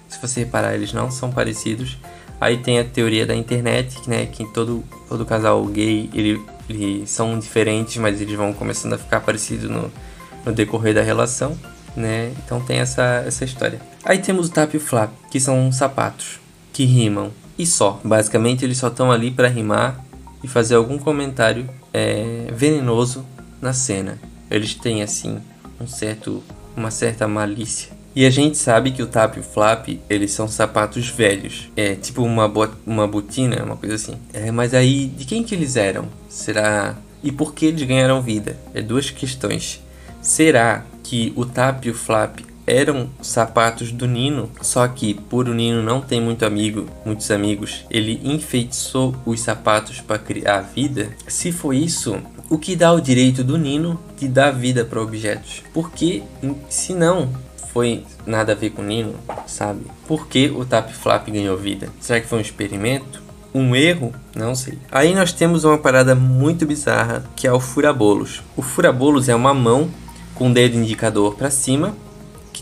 [0.08, 1.98] Se você reparar, eles não são parecidos.
[2.40, 7.36] Aí tem a teoria da internet, né, que todo, todo casal gay, ele, eles são
[7.36, 9.90] diferentes, mas eles vão começando a ficar parecidos no,
[10.46, 11.58] no decorrer da relação,
[11.96, 12.32] né?
[12.44, 13.80] Então tem essa, essa história.
[14.04, 16.38] Aí temos o tap e o flap, que são sapatos
[16.72, 18.00] que rimam e só.
[18.04, 20.04] Basicamente eles só estão ali para rimar
[20.42, 23.24] e fazer algum comentário é, venenoso
[23.60, 24.18] na cena.
[24.50, 25.38] Eles têm assim
[25.80, 26.42] um certo,
[26.76, 30.48] uma certa malícia e a gente sabe que o tap e o flap, eles são
[30.48, 31.70] sapatos velhos.
[31.76, 34.16] É tipo uma, bot uma botina, uma coisa assim.
[34.32, 36.08] É, mas aí, de quem que eles eram?
[36.28, 36.96] Será...
[37.22, 38.58] E por que eles ganharam vida?
[38.74, 39.80] É duas questões.
[40.20, 45.54] Será que o tap e o flap eram sapatos do Nino, só que por o
[45.54, 51.10] Nino não ter muito amigo, muitos amigos, ele enfeitiçou os sapatos para criar vida?
[51.26, 55.62] Se foi isso, o que dá o direito do Nino de dar vida para objetos?
[55.72, 56.22] Porque
[56.68, 57.30] se não,
[57.72, 59.14] foi nada a ver com o Nino,
[59.46, 59.82] sabe?
[60.06, 61.88] Por que o Tap Flap ganhou vida?
[62.00, 63.22] Será que foi um experimento?
[63.54, 64.12] Um erro?
[64.36, 64.78] Não sei.
[64.92, 68.42] Aí nós temos uma parada muito bizarra que é o furabolos.
[68.56, 69.88] O furabolos é uma mão
[70.34, 71.94] com o dedo indicador para cima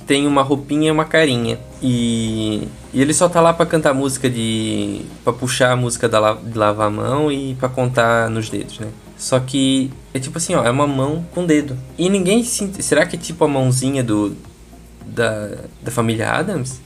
[0.06, 1.58] tem uma roupinha e uma carinha.
[1.82, 5.02] E, e ele só tá lá para cantar música de.
[5.24, 8.88] para puxar a música da, de lavar a mão e para contar nos dedos, né?
[9.18, 11.76] Só que é tipo assim, ó, é uma mão com dedo.
[11.98, 12.70] E ninguém se.
[12.82, 14.36] Será que é tipo a mãozinha do,
[15.04, 15.50] da,
[15.82, 16.80] da família Adams,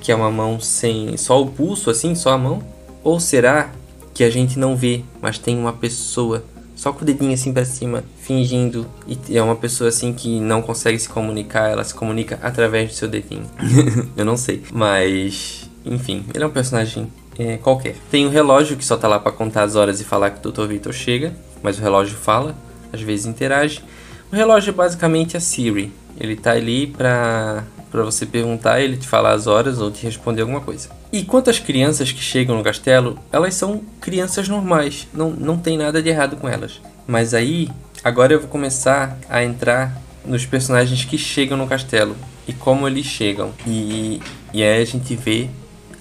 [0.00, 2.62] que é uma mão sem só o pulso, assim, só a mão?
[3.04, 3.70] Ou será
[4.14, 6.42] que a gente não vê, mas tem uma pessoa
[6.76, 10.62] só com o dedinho assim para cima, fingindo, e é uma pessoa assim que não
[10.62, 13.46] consegue se comunicar, ela se comunica através do seu dedinho.
[14.16, 17.96] Eu não sei, mas enfim, ele é um personagem é, qualquer.
[18.10, 20.52] Tem um relógio que só tá lá para contar as horas e falar que o
[20.52, 20.66] Dr.
[20.66, 22.54] Victor chega, mas o relógio fala,
[22.92, 23.82] às vezes interage.
[24.30, 25.92] O relógio é basicamente a Siri.
[26.18, 27.64] Ele tá ali para
[27.96, 30.90] para você perguntar, ele te falar as horas ou te responder alguma coisa.
[31.10, 35.78] E quanto às crianças que chegam no castelo, elas são crianças normais, não, não tem
[35.78, 36.82] nada de errado com elas.
[37.06, 37.70] Mas aí,
[38.04, 42.14] agora eu vou começar a entrar nos personagens que chegam no castelo
[42.46, 43.52] e como eles chegam.
[43.66, 44.20] E,
[44.52, 45.48] e aí a gente vê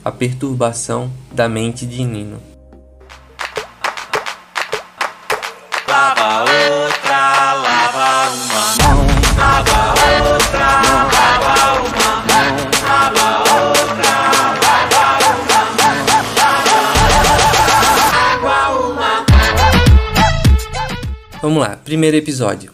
[0.03, 2.54] a perturbação da mente de Nino.
[21.45, 22.71] Vamos lá, primeiro episódio.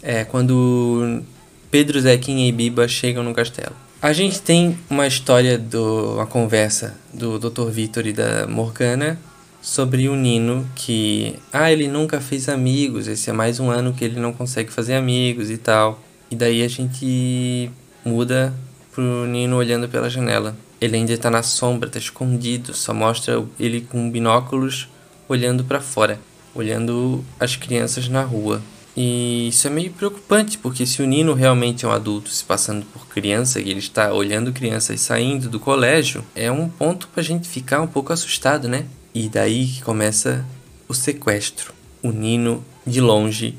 [0.00, 1.20] É quando
[1.68, 3.74] Pedro, Zequinha e Biba chegam no castelo.
[4.00, 7.68] A gente tem uma história, do, uma conversa do Dr.
[7.70, 9.18] Vitor e da Morgana
[9.60, 14.04] sobre o Nino que ah, ele nunca fez amigos, esse é mais um ano que
[14.04, 16.00] ele não consegue fazer amigos e tal.
[16.30, 17.68] E daí a gente
[18.04, 18.54] muda
[18.92, 20.56] pro Nino olhando pela janela.
[20.80, 24.88] Ele ainda está na sombra, está escondido, só mostra ele com binóculos
[25.28, 26.20] olhando para fora,
[26.60, 28.62] olhando as crianças na rua.
[28.96, 32.84] E isso é meio preocupante, porque se o Nino realmente é um adulto se passando
[32.86, 37.24] por criança e ele está olhando crianças saindo do colégio, é um ponto para a
[37.24, 38.86] gente ficar um pouco assustado, né?
[39.14, 40.44] E daí que começa
[40.88, 41.72] o sequestro.
[42.02, 43.54] O Nino, de longe,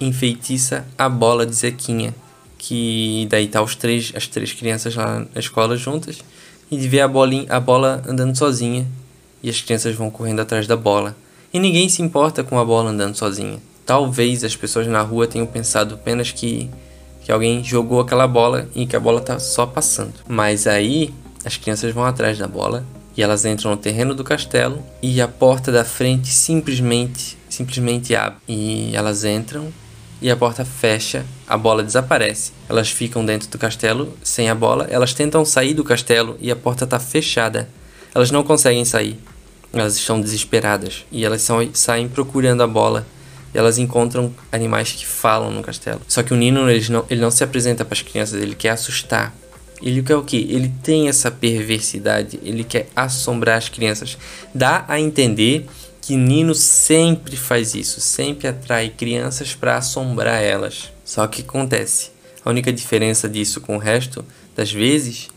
[0.00, 2.14] enfeitiça a bola de Zequinha.
[2.56, 6.18] Que daí tá os três, as três crianças lá na escola juntas.
[6.70, 8.86] E ver a, bolinha, a bola andando sozinha.
[9.42, 11.16] E as crianças vão correndo atrás da bola.
[11.54, 13.60] E ninguém se importa com a bola andando sozinha.
[13.86, 16.68] Talvez as pessoas na rua tenham pensado apenas que,
[17.22, 20.14] que alguém jogou aquela bola e que a bola tá só passando.
[20.26, 21.14] Mas aí
[21.44, 22.84] as crianças vão atrás da bola
[23.16, 28.40] e elas entram no terreno do castelo e a porta da frente simplesmente simplesmente abre
[28.48, 29.72] e elas entram
[30.20, 32.50] e a porta fecha, a bola desaparece.
[32.68, 36.56] Elas ficam dentro do castelo sem a bola, elas tentam sair do castelo e a
[36.56, 37.68] porta está fechada.
[38.12, 39.20] Elas não conseguem sair.
[39.74, 43.06] Elas estão desesperadas e elas são, saem procurando a bola.
[43.52, 46.00] Elas encontram animais que falam no castelo.
[46.08, 48.70] Só que o Nino ele não, ele não se apresenta para as crianças, ele quer
[48.70, 49.34] assustar.
[49.82, 50.36] Ele quer o que?
[50.36, 54.16] Ele tem essa perversidade, ele quer assombrar as crianças.
[54.54, 55.66] Dá a entender
[56.00, 60.92] que Nino sempre faz isso, sempre atrai crianças para assombrar elas.
[61.04, 62.10] Só que acontece,
[62.44, 65.28] a única diferença disso com o resto das vezes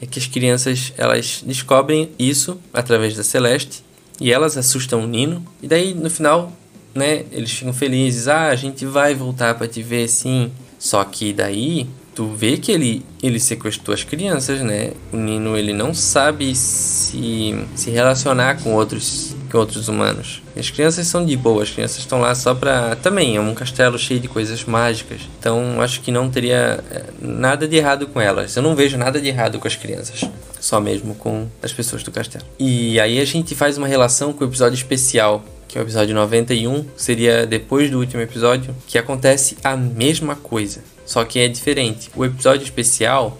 [0.00, 3.82] é que as crianças elas descobrem isso através da Celeste
[4.20, 6.52] e elas assustam o Nino e daí no final,
[6.94, 10.50] né, eles ficam felizes, ah, a gente vai voltar para te ver sim.
[10.78, 14.92] Só que daí tu vê que ele, ele sequestrou as crianças, né?
[15.12, 20.42] O Nino ele não sabe se, se relacionar com outros com outros humanos.
[20.56, 22.96] As crianças são de boa, as crianças estão lá só pra.
[22.96, 25.20] Também é um castelo cheio de coisas mágicas.
[25.38, 28.56] Então acho que não teria eh, nada de errado com elas.
[28.56, 30.22] Eu não vejo nada de errado com as crianças.
[30.58, 32.44] Só mesmo com as pessoas do castelo.
[32.58, 36.14] E aí a gente faz uma relação com o episódio especial que é o episódio
[36.14, 42.10] 91, seria depois do último episódio, que acontece a mesma coisa, só que é diferente.
[42.14, 43.38] O episódio especial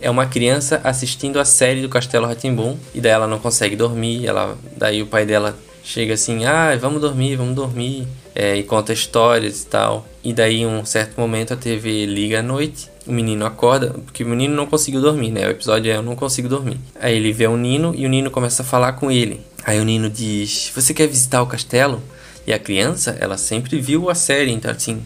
[0.00, 4.26] é uma criança assistindo a série do Castelo Ratimbum e daí ela não consegue dormir,
[4.26, 8.92] ela daí o pai dela chega assim, ah, vamos dormir, vamos dormir, é, e conta
[8.92, 10.06] histórias e tal.
[10.22, 14.22] E daí, em um certo momento, a TV liga à noite, o menino acorda, porque
[14.22, 15.46] o menino não conseguiu dormir, né?
[15.46, 16.78] O episódio é Eu Não Consigo Dormir.
[17.00, 19.40] Aí ele vê o Nino e o Nino começa a falar com ele.
[19.64, 22.02] Aí o Nino diz, você quer visitar o castelo?
[22.46, 25.02] E a criança, ela sempre viu a série, então assim,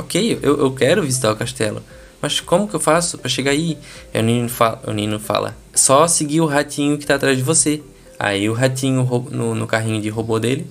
[0.00, 1.82] ok, eu, eu quero visitar o castelo.
[2.20, 3.78] Mas como que eu faço para chegar aí?
[4.14, 7.82] O Nino, fala, o Nino fala, só seguir o ratinho que tá atrás de você.
[8.18, 10.66] Aí o ratinho no, no carrinho de robô dele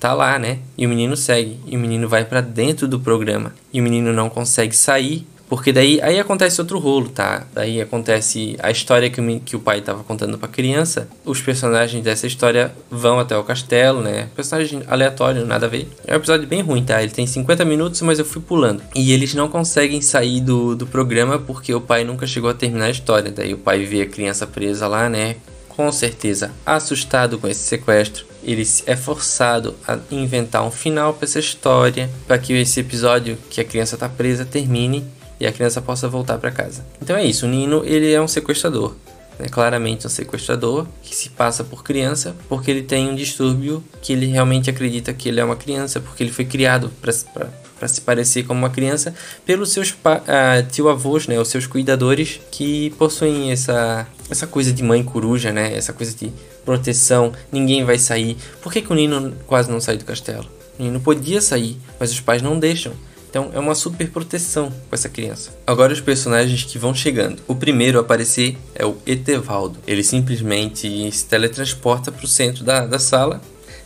[0.00, 0.58] tá lá, né?
[0.76, 1.60] E o menino segue.
[1.66, 3.54] E o menino vai para dentro do programa.
[3.72, 5.26] E o menino não consegue sair.
[5.50, 7.44] Porque daí aí acontece outro rolo, tá?
[7.52, 11.08] Daí acontece a história que o, que o pai estava contando para criança.
[11.24, 14.28] Os personagens dessa história vão até o castelo, né?
[14.36, 15.88] Personagem aleatório, nada a ver.
[16.06, 17.02] É um episódio bem ruim, tá?
[17.02, 18.80] Ele tem 50 minutos, mas eu fui pulando.
[18.94, 22.84] E eles não conseguem sair do, do programa porque o pai nunca chegou a terminar
[22.84, 23.32] a história.
[23.32, 25.34] Daí o pai vê a criança presa lá, né?
[25.68, 31.38] com certeza assustado com esse sequestro, ele é forçado a inventar um final para essa
[31.38, 35.06] história, para que esse episódio que a criança está presa termine
[35.40, 36.84] e a criança possa voltar para casa.
[37.02, 38.94] Então é isso, o Nino ele é um sequestrador,
[39.38, 39.46] né?
[39.48, 44.26] claramente um sequestrador que se passa por criança porque ele tem um distúrbio que ele
[44.26, 48.60] realmente acredita que ele é uma criança porque ele foi criado para se parecer como
[48.60, 49.14] uma criança
[49.46, 55.02] pelos seus uh, tio-avós, né, os seus cuidadores que possuem essa essa coisa de mãe
[55.02, 55.76] coruja, né?
[55.76, 56.32] Essa coisa de
[56.64, 58.36] proteção, ninguém vai sair.
[58.62, 60.46] Por que, que o Nino quase não sai do castelo?
[60.78, 62.92] O Nino podia sair, mas os pais não deixam.
[63.30, 65.56] Então é uma super proteção com essa criança.
[65.66, 67.40] Agora os personagens que vão chegando.
[67.46, 69.78] O primeiro a aparecer é o Etevaldo.
[69.86, 73.40] Ele simplesmente se teletransporta para o centro da, da sala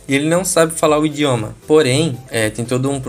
[0.07, 1.55] e ele não sabe falar o idioma.
[1.67, 3.01] Porém, é, tem todo um.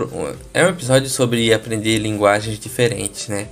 [0.53, 3.47] É um episódio sobre aprender linguagens diferentes, né?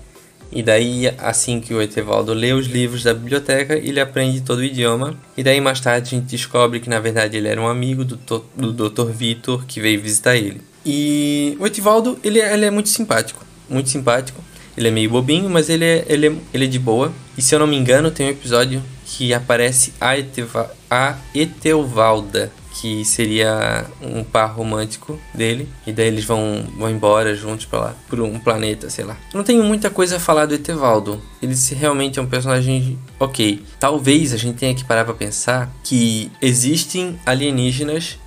[0.52, 4.64] E daí, assim que o Etevaldo lê os livros da biblioteca, ele aprende todo o
[4.64, 5.20] idioma.
[5.36, 8.16] E daí, mais tarde, a gente descobre que na verdade ele era um amigo do,
[8.56, 9.12] do Dr.
[9.12, 10.62] Vitor que veio visitar ele.
[10.86, 13.44] E o Etevaldo, ele, é, ele é muito simpático.
[13.70, 14.44] Muito simpático.
[14.78, 17.12] Ele é meio bobinho, mas ele é, ele, é, ele é de boa.
[17.38, 22.52] E se eu não me engano, tem um episódio que aparece a, Eteva, a Etevalda,
[22.74, 25.70] que seria um par romântico dele.
[25.88, 29.18] E daí eles vão, vão embora juntos pra lá, por um planeta, sei lá.
[29.34, 31.22] Não tenho muita coisa a falar do Etevaldo.
[31.42, 33.64] Ele realmente é um personagem ok.
[33.80, 38.18] Talvez a gente tenha que parar pra pensar que existem alienígenas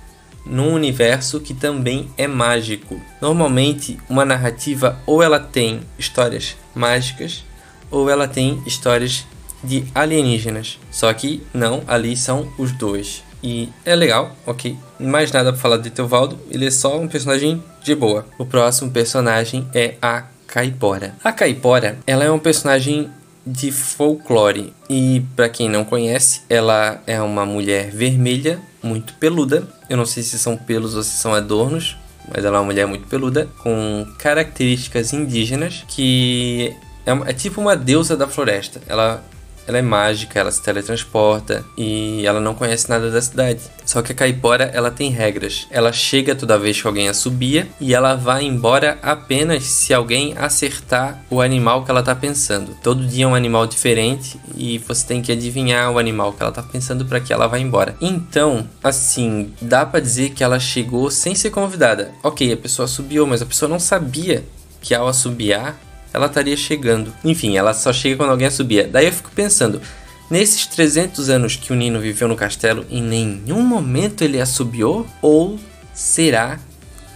[0.49, 2.99] num universo que também é mágico.
[3.21, 7.45] Normalmente, uma narrativa ou ela tem histórias mágicas
[7.91, 9.25] ou ela tem histórias
[9.63, 10.79] de alienígenas.
[10.91, 13.23] Só que não, ali são os dois.
[13.41, 14.77] E é legal, ok.
[14.99, 18.25] Mais nada pra falar de Teovaldo, ele é só um personagem de boa.
[18.37, 21.15] O próximo personagem é a Caipora.
[21.23, 23.09] A Caipora, ela é um personagem
[23.45, 29.67] de folclore e para quem não conhece, ela é uma mulher vermelha, muito peluda.
[29.89, 31.97] Eu não sei se são pelos ou se são adornos,
[32.33, 37.75] mas ela é uma mulher muito peluda com características indígenas que é, é tipo uma
[37.75, 38.81] deusa da floresta.
[38.87, 39.23] Ela
[39.69, 43.61] ela é mágica, ela se teletransporta e ela não conhece nada da cidade.
[43.85, 45.67] Só que a caipora, ela tem regras.
[45.69, 50.33] Ela chega toda vez que alguém a subia e ela vai embora apenas se alguém
[50.35, 52.75] acertar o animal que ela tá pensando.
[52.81, 56.51] Todo dia é um animal diferente e você tem que adivinhar o animal que ela
[56.51, 57.95] tá pensando para que ela vá embora.
[58.01, 62.11] Então, assim, dá para dizer que ela chegou sem ser convidada.
[62.23, 64.43] OK, a pessoa subiu, mas a pessoa não sabia
[64.81, 65.79] que ao assobiar
[66.13, 67.13] ela estaria chegando.
[67.23, 68.87] Enfim, ela só chega quando alguém subia.
[68.87, 69.81] Daí eu fico pensando,
[70.29, 75.05] nesses 300 anos que o Nino viveu no castelo, em nenhum momento ele assobiou?
[75.21, 75.59] Ou
[75.93, 76.59] será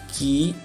[0.09, 0.55] que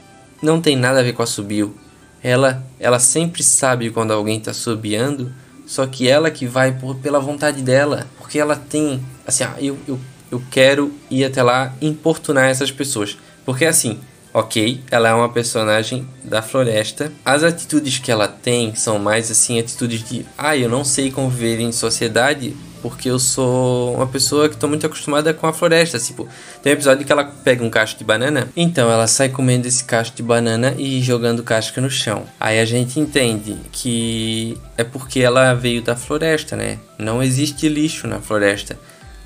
[0.43, 1.75] não tem nada a ver com assobio?
[2.23, 5.33] Ela, ela sempre sabe quando alguém está assobiando,
[5.67, 9.79] só que ela que vai por, pela vontade dela, porque ela tem, assim, ah, eu,
[9.87, 10.01] eu,
[10.31, 13.16] eu quero ir até lá importunar essas pessoas.
[13.45, 13.99] Porque assim,
[14.39, 17.12] Ok, ela é uma personagem da floresta.
[17.24, 21.59] As atitudes que ela tem são mais assim atitudes de, ah, eu não sei conviver
[21.59, 25.99] em sociedade, porque eu sou uma pessoa que tô muito acostumada com a floresta.
[25.99, 26.28] Tipo,
[26.62, 29.82] tem um episódio que ela pega um cacho de banana, então ela sai comendo esse
[29.82, 32.22] cacho de banana e jogando casca no chão.
[32.39, 36.78] Aí a gente entende que é porque ela veio da floresta, né?
[36.97, 38.78] Não existe lixo na floresta.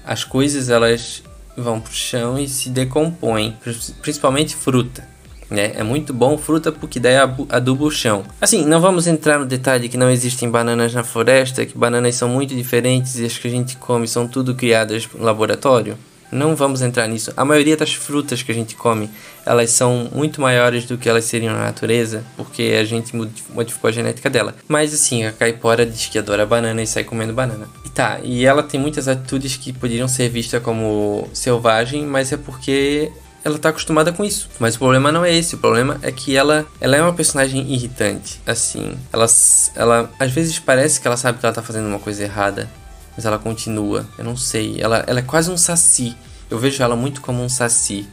[0.07, 1.23] As coisas elas
[1.57, 3.57] vão pro chão e se decompõem,
[4.01, 5.07] principalmente fruta.
[5.51, 5.73] Né?
[5.75, 7.17] É muito bom fruta porque daí
[7.51, 8.25] aduba o chão.
[8.41, 12.29] Assim, não vamos entrar no detalhe que não existem bananas na floresta, que bananas são
[12.29, 15.99] muito diferentes e as que a gente come são tudo criadas no laboratório.
[16.33, 17.31] Não vamos entrar nisso.
[17.37, 19.11] A maioria das frutas que a gente come,
[19.45, 23.93] elas são muito maiores do que elas seriam na natureza, porque a gente modificou a
[23.93, 24.55] genética dela.
[24.67, 27.69] Mas assim, a caipora diz que adora banana e sai comendo banana.
[27.85, 32.39] E tá, e ela tem muitas atitudes que poderiam ser vistas como selvagem, mas é
[32.39, 33.13] porque
[33.45, 34.49] ela tá acostumada com isso.
[34.59, 37.73] Mas o problema não é esse, o problema é que ela, ela é uma personagem
[37.73, 38.41] irritante.
[38.47, 39.27] Assim, ela,
[39.75, 42.71] ela às vezes parece que ela sabe que ela tá fazendo uma coisa errada,
[43.17, 44.07] mas ela continua.
[44.19, 46.17] Eu não sei, ela, ela é quase um saci.
[46.51, 48.07] Eu vejo ela muito como um saci.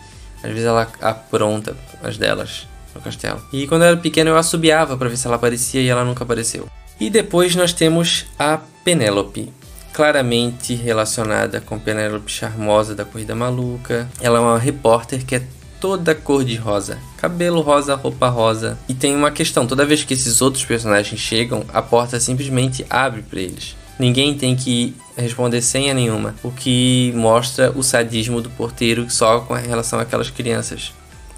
[0.44, 3.42] Às vezes ela apronta as delas no castelo.
[3.52, 6.24] E quando eu era pequeno eu assobiava para ver se ela aparecia e ela nunca
[6.24, 6.68] apareceu.
[7.00, 9.52] E depois nós temos a Penélope
[9.94, 14.10] claramente relacionada com Penélope Charmosa da Corrida Maluca.
[14.22, 15.44] Ela é uma repórter que é
[15.80, 16.98] toda cor de rosa.
[17.18, 18.78] Cabelo rosa, roupa rosa.
[18.88, 23.22] E tem uma questão: toda vez que esses outros personagens chegam, a porta simplesmente abre
[23.22, 23.76] para eles.
[24.00, 29.54] Ninguém tem que responder senha nenhuma, o que mostra o sadismo do porteiro só com
[29.54, 30.94] relação àquelas crianças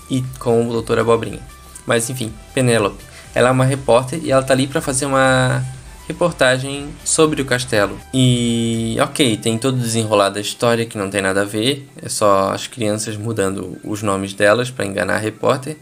[0.09, 1.39] e com o Doutor Abobrinha.
[1.87, 3.03] Mas enfim, Penélope.
[3.33, 5.65] Ela é uma repórter e ela tá ali para fazer uma
[6.07, 7.97] reportagem sobre o castelo.
[8.13, 12.51] E ok, tem todo desenrolado a história que não tem nada a ver, é só
[12.51, 15.77] as crianças mudando os nomes delas para enganar a repórter.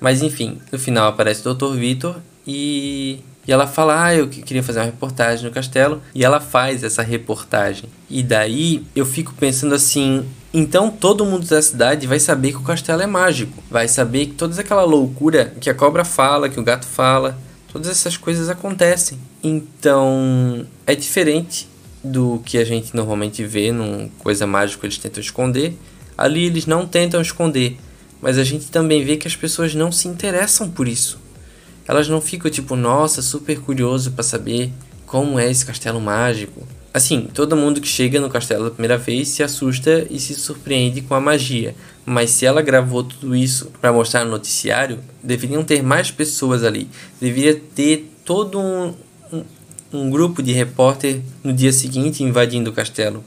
[0.00, 1.74] Mas enfim, no final aparece o Dr.
[1.74, 2.16] Vitor
[2.46, 6.02] e, e ela fala: Ah, eu queria fazer uma reportagem no castelo.
[6.14, 7.84] E ela faz essa reportagem.
[8.08, 12.62] E daí eu fico pensando assim: então todo mundo da cidade vai saber que o
[12.62, 13.62] castelo é mágico.
[13.70, 17.38] Vai saber que toda aquela loucura que a cobra fala, que o gato fala,
[17.72, 19.18] Todas essas coisas acontecem.
[19.42, 21.66] Então, é diferente
[22.04, 25.78] do que a gente normalmente vê num coisa mágica eles tentam esconder.
[26.16, 27.78] Ali eles não tentam esconder,
[28.20, 31.18] mas a gente também vê que as pessoas não se interessam por isso.
[31.86, 34.72] Elas não ficam tipo, nossa, super curioso para saber
[35.06, 36.66] como é esse castelo mágico.
[36.94, 41.00] Assim, todo mundo que chega no castelo pela primeira vez se assusta e se surpreende
[41.00, 41.74] com a magia.
[42.04, 46.88] Mas se ela gravou tudo isso para mostrar no noticiário, deveriam ter mais pessoas ali.
[47.20, 48.94] Deveria ter todo um,
[49.32, 49.44] um,
[49.92, 53.24] um grupo de repórter no dia seguinte invadindo o castelo.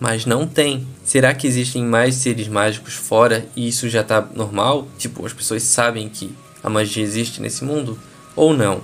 [0.00, 0.86] Mas não tem.
[1.04, 4.88] Será que existem mais seres mágicos fora e isso já tá normal?
[4.98, 6.30] Tipo, as pessoas sabem que
[6.62, 7.98] a magia existe nesse mundo?
[8.36, 8.80] Ou não?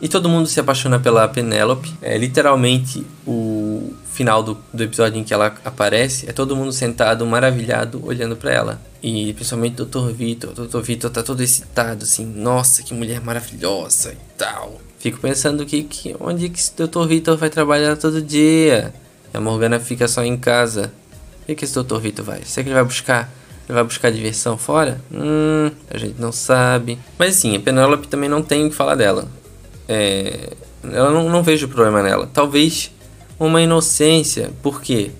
[0.00, 1.92] E todo mundo se apaixona pela Penélope.
[2.02, 6.28] É literalmente o final do, do episódio em que ela aparece.
[6.28, 8.80] É todo mundo sentado, maravilhado, olhando para ela.
[9.00, 10.10] E principalmente o Dr.
[10.10, 10.50] Vitor.
[10.50, 10.80] O Dr.
[10.80, 12.26] Vitor tá todo excitado, assim.
[12.26, 14.80] Nossa, que mulher maravilhosa e tal.
[14.98, 17.06] Fico pensando que, que onde que esse Dr.
[17.06, 18.92] Vitor vai trabalhar todo dia?
[19.32, 20.92] E a Morgana fica só em casa.
[21.42, 21.98] O que, que esse Dr.
[21.98, 22.42] Vitor vai?
[22.44, 23.32] Será que ele vai buscar?
[23.68, 25.00] Vai buscar diversão fora?
[25.12, 26.98] Hum, a gente não sabe.
[27.18, 29.28] Mas assim, a Penélope também não tem o que falar dela.
[29.88, 30.50] É,
[30.84, 32.28] eu não, não vejo problema nela.
[32.32, 32.90] Talvez
[33.38, 34.50] uma inocência.
[34.62, 35.10] Por quê?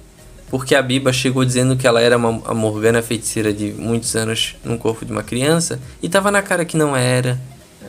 [0.51, 4.57] Porque a Biba chegou dizendo que ela era uma, a Morgana feiticeira de muitos anos
[4.63, 7.41] no corpo de uma criança e tava na cara que não era.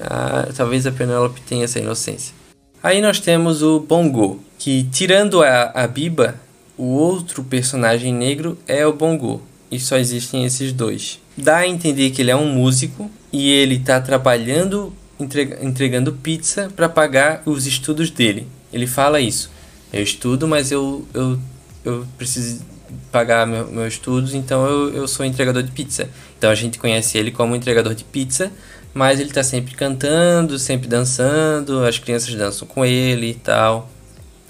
[0.01, 2.33] Ah, talvez a Penélope tenha essa inocência.
[2.81, 6.35] Aí nós temos o Bongo, que tirando a, a Biba,
[6.77, 9.41] o outro personagem negro é o Bongo.
[9.73, 11.19] E só existem esses dois.
[11.35, 16.87] Dá a entender que ele é um músico e ele está trabalhando entregando pizza para
[16.87, 18.47] pagar os estudos dele.
[18.71, 19.49] Ele fala isso.
[19.91, 21.39] Eu estudo, mas eu, eu,
[21.83, 22.61] eu preciso
[23.11, 26.07] pagar meu, meus estudos, então eu, eu sou entregador de pizza.
[26.37, 28.51] Então a gente conhece ele como entregador de pizza,
[28.93, 33.89] mas ele está sempre cantando, sempre dançando, as crianças dançam com ele e tal.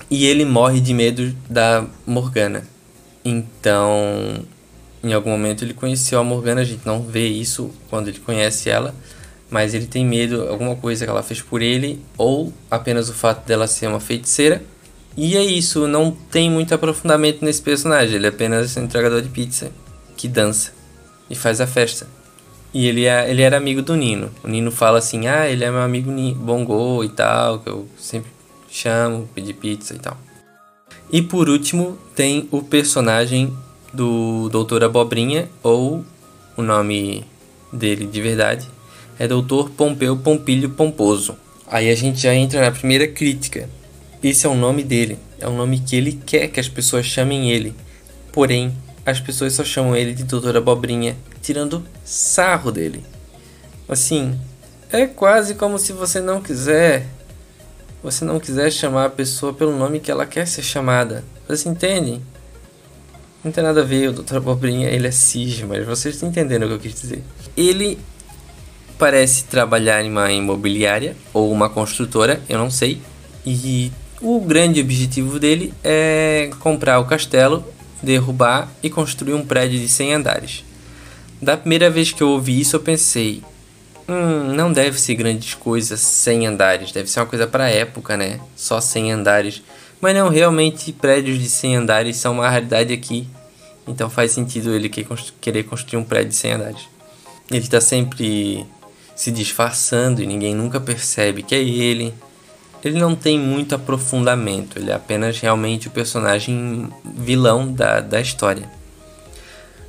[0.10, 2.68] E ele morre de medo da Morgana.
[3.24, 4.44] Então,
[5.04, 8.70] em algum momento ele conheceu a Morgana, a gente não vê isso quando ele conhece
[8.70, 8.96] ela,
[9.50, 13.46] mas ele tem medo alguma coisa que ela fez por ele ou apenas o fato
[13.46, 14.64] dela ser uma feiticeira.
[15.16, 19.30] E é isso, não tem muito aprofundamento nesse personagem, ele é apenas um entregador de
[19.30, 19.72] pizza
[20.16, 20.72] que dança
[21.30, 22.08] e faz a festa.
[22.74, 24.32] E ele, é, ele era amigo do Nino.
[24.44, 28.32] O Nino fala assim: "Ah, ele é meu amigo Bongo e tal, que eu sempre
[28.68, 30.18] chamo, pedir pizza e tal".
[31.12, 33.56] E por último, tem o personagem
[33.94, 36.04] do Doutor Abobrinha ou
[36.58, 37.26] o nome
[37.72, 38.68] dele de verdade
[39.20, 41.38] é Doutor Pompeu Pompilho Pomposo.
[41.68, 43.70] Aí a gente já entra na primeira crítica.
[44.24, 45.18] Esse é o nome dele.
[45.40, 47.74] É um nome que ele quer que as pessoas chamem ele.
[48.32, 48.76] Porém,
[49.06, 53.04] as pessoas só chamam ele de Doutor Abobrinha, tirando sarro dele.
[53.88, 54.40] Assim,
[54.92, 57.06] é quase como se você não quiser.
[58.02, 61.24] Você não quiser chamar a pessoa pelo nome que ela quer ser chamada.
[61.48, 62.22] Você entende?
[63.44, 64.38] Não tem nada a ver, o Dr.
[64.38, 67.24] Abobrinha, ele é cis, mas vocês estão entendendo o que eu quis dizer.
[67.58, 68.00] Ele
[68.98, 73.02] parece trabalhar em uma imobiliária ou uma construtora, eu não sei.
[73.46, 73.92] E
[74.22, 77.66] o grande objetivo dele é comprar o castelo,
[78.02, 80.64] derrubar e construir um prédio de 100 andares.
[81.42, 83.44] Da primeira vez que eu ouvi isso, eu pensei:
[84.08, 88.40] hum, não deve ser grandes coisas 100 andares, deve ser uma coisa para época, né?
[88.56, 89.62] Só 100 andares.
[90.04, 93.26] Mas não, realmente prédios de 100 andares são uma raridade aqui.
[93.88, 96.82] Então faz sentido ele querer construir um prédio de 100 andares.
[97.50, 98.66] Ele está sempre
[99.16, 102.14] se disfarçando e ninguém nunca percebe que é ele.
[102.84, 108.70] Ele não tem muito aprofundamento, ele é apenas realmente o personagem vilão da, da história.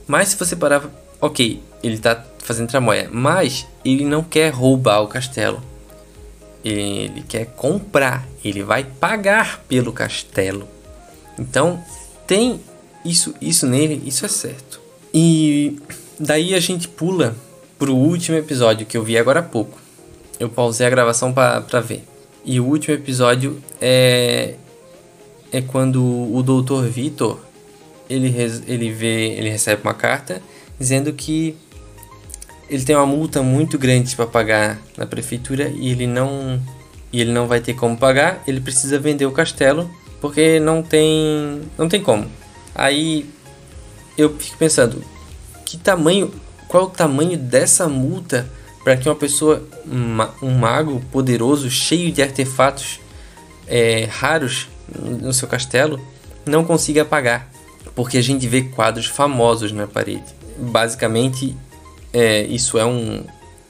[0.07, 0.85] Mas se você parar.
[1.21, 5.61] Ok, ele está fazendo tramóia, mas ele não quer roubar o castelo
[6.65, 10.69] ele quer comprar, ele vai pagar pelo castelo.
[11.39, 11.83] Então,
[12.27, 12.61] tem
[13.05, 14.81] isso, isso nele, isso é certo.
[15.13, 15.79] E
[16.19, 17.37] daí a gente pula
[17.79, 19.79] pro último episódio que eu vi agora há pouco.
[20.39, 22.05] Eu pausei a gravação para ver.
[22.45, 24.55] E o último episódio é
[25.55, 26.89] é quando o Dr.
[26.89, 27.39] Vitor
[28.11, 28.35] ele,
[28.67, 30.43] ele vê, ele recebe uma carta
[30.79, 31.57] dizendo que
[32.69, 36.61] ele tem uma multa muito grande para pagar na prefeitura e ele não
[37.15, 39.89] e ele não vai ter como pagar, ele precisa vender o castelo
[40.21, 42.27] porque não tem não tem como.
[42.75, 43.31] Aí
[44.19, 45.01] eu fico pensando,
[45.65, 46.35] que tamanho,
[46.67, 48.51] qual é o tamanho dessa multa
[48.83, 49.63] para que uma pessoa,
[50.43, 52.99] um mago poderoso, cheio de artefatos
[53.69, 56.01] é, raros no seu castelo,
[56.45, 57.49] não consiga pagar?
[57.95, 60.35] Porque a gente vê quadros famosos na parede.
[60.59, 61.57] Basicamente,
[62.13, 63.25] é, isso é um,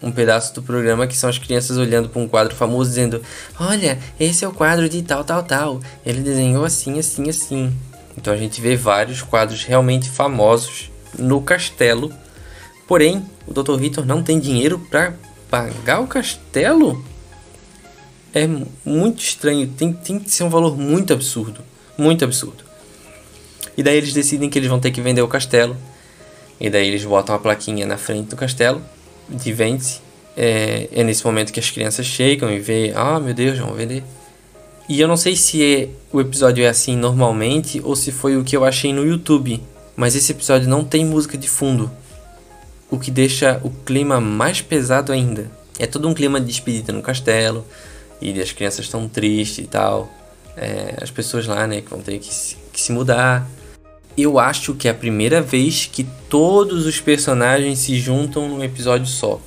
[0.04, 3.22] um pedaço do programa que são as crianças olhando para um quadro famoso dizendo:
[3.58, 5.80] Olha, esse é o quadro de tal, tal, tal.
[6.04, 7.74] Ele desenhou assim, assim, assim.
[8.16, 12.12] Então a gente vê vários quadros realmente famosos no castelo.
[12.86, 13.76] Porém, o Dr.
[13.76, 15.14] Vitor não tem dinheiro para
[15.50, 17.02] pagar o castelo?
[18.34, 18.46] É
[18.84, 19.66] muito estranho.
[19.68, 21.62] Tem, tem que ser um valor muito absurdo.
[21.96, 22.62] Muito absurdo.
[23.76, 25.76] E daí eles decidem que eles vão ter que vender o castelo
[26.60, 28.80] e daí eles botam a plaquinha na frente do castelo
[29.28, 30.00] de vende
[30.36, 34.02] é, é, nesse momento que as crianças chegam e vê, ah meu Deus, vão vender.
[34.88, 38.44] E eu não sei se é, o episódio é assim normalmente ou se foi o
[38.44, 39.62] que eu achei no YouTube.
[39.96, 41.90] Mas esse episódio não tem música de fundo.
[42.90, 45.50] O que deixa o clima mais pesado ainda.
[45.78, 47.64] É todo um clima de despedida no castelo.
[48.20, 50.12] E as crianças estão tristes e tal.
[50.56, 53.48] É, as pessoas lá, né, que vão ter que se, que se mudar
[54.16, 59.06] eu acho que é a primeira vez que todos os personagens se juntam num episódio
[59.06, 59.40] só.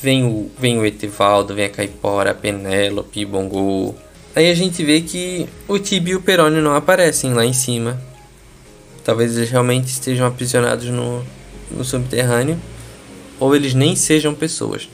[0.00, 3.94] Vem o, vem o Etevaldo, vem a Caipora, a Penélope, Bongo.
[4.34, 8.00] Aí a gente vê que o Tibi e o Perônio não aparecem lá em cima.
[9.04, 11.24] Talvez eles realmente estejam aprisionados no,
[11.70, 12.58] no subterrâneo.
[13.40, 14.88] Ou eles nem sejam pessoas.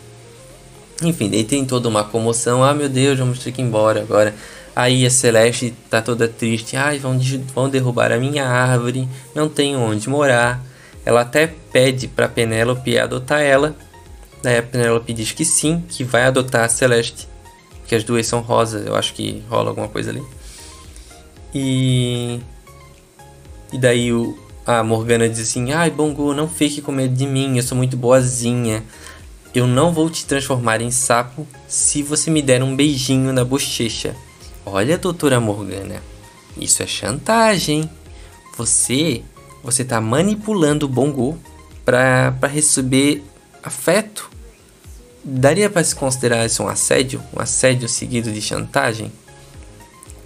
[1.02, 2.64] Enfim, daí tem toda uma comoção.
[2.64, 4.34] Ah, meu Deus, vamos ter que ir embora agora.
[4.76, 6.76] Aí a Celeste tá toda triste.
[6.76, 7.18] Ai, vão,
[7.54, 9.08] vão derrubar a minha árvore.
[9.34, 10.62] Não tenho onde morar.
[11.04, 13.76] Ela até pede pra Penélope adotar ela.
[14.42, 17.28] Daí a Penélope diz que sim, que vai adotar a Celeste.
[17.86, 18.84] Que as duas são rosas.
[18.86, 20.22] Eu acho que rola alguma coisa ali.
[21.54, 22.40] E.
[23.72, 27.56] E daí o, a Morgana diz assim: Ai, Bongo, não fique com medo de mim.
[27.56, 28.82] Eu sou muito boazinha.
[29.54, 34.16] Eu não vou te transformar em sapo se você me der um beijinho na bochecha.
[34.66, 36.02] Olha, doutora Morgana,
[36.56, 37.88] isso é chantagem.
[38.56, 39.22] Você,
[39.62, 41.38] você tá manipulando o Bongo
[41.84, 43.22] para receber
[43.62, 44.30] afeto.
[45.22, 47.22] Daria para se considerar isso um assédio?
[47.36, 49.12] Um assédio seguido de chantagem?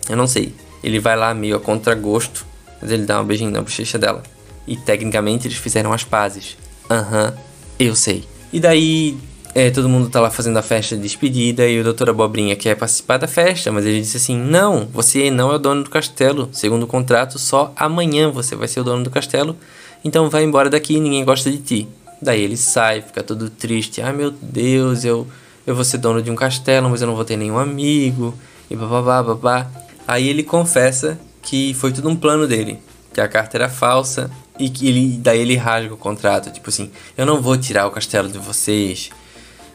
[0.08, 0.54] Eu não sei.
[0.82, 2.46] Ele vai lá meio a contragosto,
[2.80, 4.22] mas ele dá um beijinho na bochecha dela.
[4.66, 6.56] E tecnicamente eles fizeram as pazes.
[6.88, 7.42] Aham, uhum,
[7.78, 8.24] eu sei.
[8.52, 9.18] E daí
[9.54, 12.76] é, todo mundo tá lá fazendo a festa de despedida e o Doutor Abobrinha quer
[12.76, 16.48] participar da festa, mas ele disse assim: Não, você não é o dono do castelo.
[16.52, 19.56] Segundo o contrato, só amanhã você vai ser o dono do castelo.
[20.04, 21.88] Então vai embora daqui, ninguém gosta de ti.
[22.20, 24.00] Daí ele sai, fica todo triste.
[24.00, 25.26] Ah, meu Deus, eu,
[25.66, 28.34] eu vou ser dono de um castelo, mas eu não vou ter nenhum amigo.
[28.70, 29.66] E babá, babá.
[30.06, 32.78] Aí ele confessa que foi tudo um plano dele,
[33.12, 36.50] que a carta era falsa e que ele, daí ele rasga o contrato.
[36.50, 39.10] Tipo assim: Eu não vou tirar o castelo de vocês.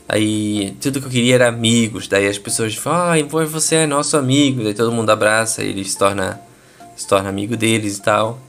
[0.07, 2.07] Aí tudo que eu queria era amigos.
[2.07, 4.63] Daí as pessoas falam, ah, você é nosso amigo.
[4.63, 6.39] Daí todo mundo abraça ele se torna
[6.95, 8.39] se torna amigo deles e tal.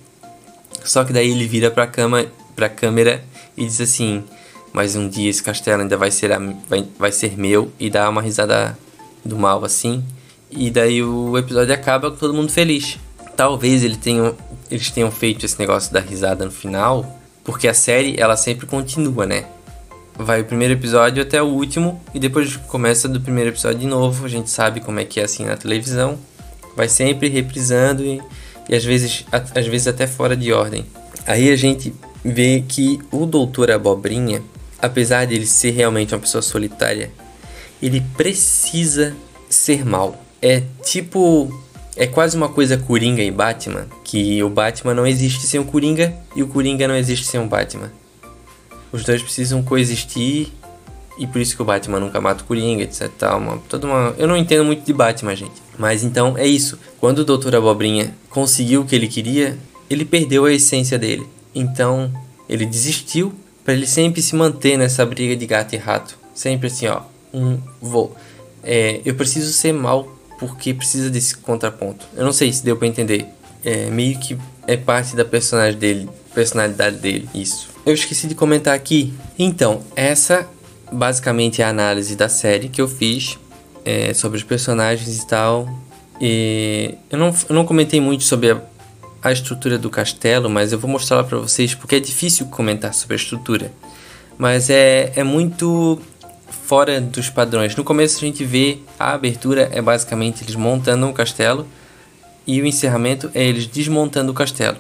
[0.85, 3.25] Só que daí ele vira pra, cama, pra câmera
[3.57, 4.25] e diz assim:
[4.73, 6.31] Mas um dia esse castelo ainda vai ser,
[6.69, 7.73] vai, vai ser meu.
[7.79, 8.77] E dá uma risada
[9.25, 10.05] do mal assim.
[10.51, 12.99] E daí o episódio acaba com todo mundo feliz.
[13.37, 14.37] Talvez ele tenham,
[14.71, 19.27] eles tenham feito esse negócio da risada no final, porque a série ela sempre continua,
[19.27, 19.47] né?
[20.17, 24.25] Vai o primeiro episódio até o último e depois começa do primeiro episódio de novo.
[24.25, 26.19] A gente sabe como é que é assim na televisão.
[26.77, 28.23] Vai sempre reprisando e,
[28.69, 30.87] e às vezes às vezes até fora de ordem.
[31.27, 31.93] Aí a gente
[32.25, 34.43] vê que o Doutor Abobrinha,
[34.81, 37.11] apesar de ele ser realmente uma pessoa solitária,
[37.83, 39.15] ele precisa
[39.49, 40.23] ser mal.
[40.41, 41.61] É tipo.
[41.97, 46.13] É quase uma coisa Coringa e Batman, que o Batman não existe sem o Coringa
[46.35, 47.93] e o Coringa não existe sem o Batman.
[48.95, 50.53] Os dois precisam coexistir
[51.19, 53.11] e por isso que o Batman nunca mata o Coringa, etc.
[53.19, 54.15] Tal, uma, toda uma...
[54.17, 55.61] Eu não entendo muito de Batman, gente.
[55.77, 56.79] Mas então é isso.
[57.01, 59.59] Quando o Doutor Abobrinha conseguiu o que ele queria,
[59.91, 61.27] ele perdeu a essência dele.
[61.53, 62.09] Então
[62.49, 63.35] ele desistiu
[63.65, 66.17] para ele sempre se manter nessa briga de gato e rato.
[66.33, 67.01] Sempre assim, ó.
[67.33, 68.17] Um, vou.
[68.63, 72.07] É, eu preciso ser mal porque precisa desse contraponto.
[72.15, 73.27] Eu não sei se deu para entender.
[73.65, 77.69] É meio que é parte da personagem dele, personalidade dele, isso.
[77.85, 79.13] Eu esqueci de comentar aqui.
[79.39, 80.49] Então, essa
[80.91, 83.39] basicamente é a análise da série que eu fiz
[83.85, 85.69] é, sobre os personagens e tal.
[86.21, 88.61] E eu não, eu não comentei muito sobre a,
[89.23, 93.15] a estrutura do castelo, mas eu vou mostrar para vocês porque é difícil comentar sobre
[93.15, 93.71] a estrutura.
[94.39, 96.01] Mas é, é muito
[96.49, 97.77] fora dos padrões.
[97.77, 101.67] No começo a gente vê a abertura é basicamente eles montando um castelo
[102.47, 104.77] e o encerramento é eles desmontando o castelo.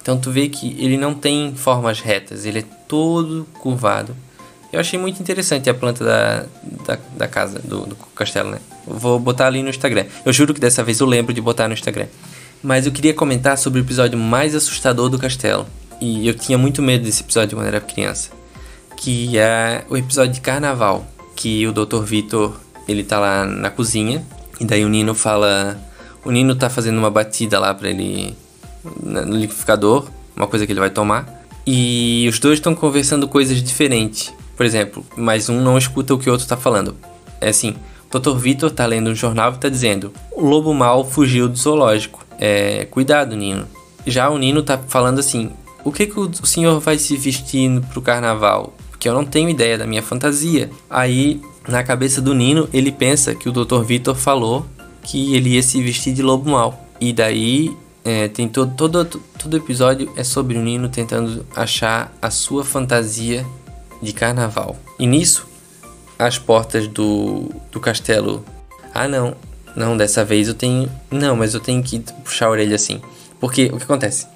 [0.00, 4.16] Então tu vê que ele não tem formas retas, ele é todo curvado.
[4.72, 6.44] Eu achei muito interessante a planta da,
[6.86, 8.58] da, da casa, do, do castelo, né?
[8.86, 10.06] vou botar ali no Instagram.
[10.24, 12.06] Eu juro que dessa vez eu lembro de botar no Instagram.
[12.62, 15.66] Mas eu queria comentar sobre o episódio mais assustador do castelo.
[16.00, 18.30] E eu tinha muito medo desse episódio quando era criança.
[18.96, 22.02] Que é o episódio de carnaval que o Dr.
[22.02, 22.58] Vitor,
[22.88, 24.24] ele tá lá na cozinha,
[24.58, 25.78] e daí o Nino fala...
[26.26, 28.36] O Nino tá fazendo uma batida lá para ele
[29.00, 31.24] no liquidificador, uma coisa que ele vai tomar.
[31.64, 34.34] E os dois estão conversando coisas diferentes.
[34.56, 36.96] Por exemplo, mas um não escuta o que o outro tá falando.
[37.40, 37.76] É assim,
[38.12, 38.36] o Dr.
[38.36, 42.26] Vitor tá lendo um jornal e tá dizendo: "O lobo mal fugiu do zoológico".
[42.40, 43.64] É, cuidado, Nino.
[44.04, 45.50] Já o Nino tá falando assim:
[45.84, 49.78] "O que que o senhor vai se vestir pro carnaval?" porque eu não tenho ideia
[49.78, 50.70] da minha fantasia.
[50.90, 53.82] Aí, na cabeça do Nino, ele pensa que o Dr.
[53.82, 54.66] Vitor falou
[55.06, 56.84] que ele ia se vestir de lobo mal.
[57.00, 62.30] E daí é, tem todo, todo, todo episódio é sobre o Nino tentando achar a
[62.30, 63.46] sua fantasia
[64.02, 64.76] de carnaval.
[64.98, 65.46] E nisso,
[66.18, 68.44] as portas do, do castelo.
[68.92, 69.34] Ah, não,
[69.74, 70.90] não, dessa vez eu tenho.
[71.10, 73.00] Não, mas eu tenho que puxar a orelha assim.
[73.38, 74.26] Porque o que acontece?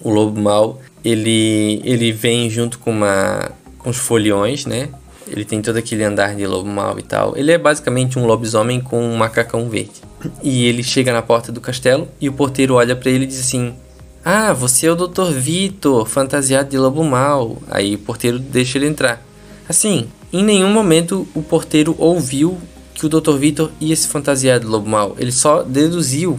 [0.00, 4.88] O lobo mal ele, ele vem junto com uma com os foliões, né?
[5.30, 7.36] Ele tem todo aquele andar de lobo mau e tal.
[7.36, 10.02] Ele é basicamente um lobisomem com um macacão verde.
[10.42, 13.40] E ele chega na porta do castelo e o porteiro olha para ele e diz
[13.40, 13.74] assim:
[14.24, 15.30] Ah, você é o Dr.
[15.32, 17.58] Vitor, fantasiado de lobo mau.
[17.70, 19.22] Aí o porteiro deixa ele entrar.
[19.68, 22.58] Assim, em nenhum momento o porteiro ouviu
[22.94, 23.36] que o Dr.
[23.36, 25.14] Vitor ia se fantasiar de lobo mau.
[25.18, 26.38] Ele só deduziu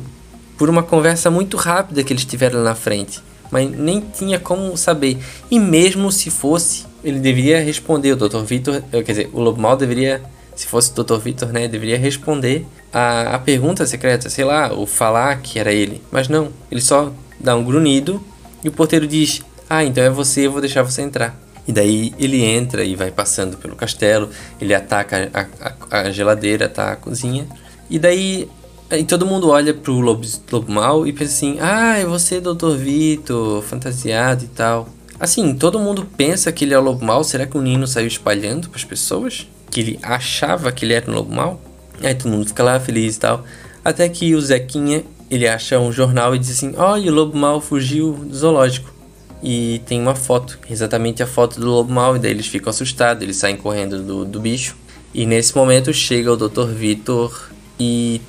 [0.57, 3.21] por uma conversa muito rápida que eles tiveram na frente.
[3.49, 5.17] Mas nem tinha como saber.
[5.49, 8.43] E mesmo se fosse, ele deveria responder, o Dr.
[8.43, 10.21] Vitor, quer dizer, o Lobo Mal deveria,
[10.55, 11.17] se fosse o Dr.
[11.17, 16.01] Vitor, né, deveria responder a, a pergunta secreta, sei lá, ou falar que era ele.
[16.11, 18.21] Mas não, ele só dá um grunhido
[18.63, 21.39] e o porteiro diz: Ah, então é você, eu vou deixar você entrar.
[21.67, 24.29] E daí ele entra e vai passando pelo castelo,
[24.59, 25.45] ele ataca a,
[25.91, 27.47] a, a geladeira, tá a cozinha.
[27.89, 28.49] E daí
[28.91, 32.75] e todo mundo olha pro lobo, lobo mal e pensa assim: Ah, é você, Dr.
[32.75, 34.89] Vitor, fantasiado e tal.
[35.19, 37.23] Assim, todo mundo pensa que ele é o lobo mau.
[37.23, 39.47] Será que o Nino saiu espalhando para as pessoas?
[39.69, 41.61] Que ele achava que ele era um lobo mau?
[42.01, 43.43] Aí todo mundo fica lá feliz e tal.
[43.83, 47.59] Até que o Zequinha, ele acha um jornal e diz assim: Olha, o lobo mau
[47.59, 48.93] fugiu do zoológico.
[49.41, 52.15] E tem uma foto, exatamente a foto do lobo mau.
[52.15, 54.75] E daí eles ficam assustados, eles saem correndo do, do bicho.
[55.13, 56.67] E nesse momento chega o Dr.
[56.67, 57.49] Vitor
[57.79, 58.21] e,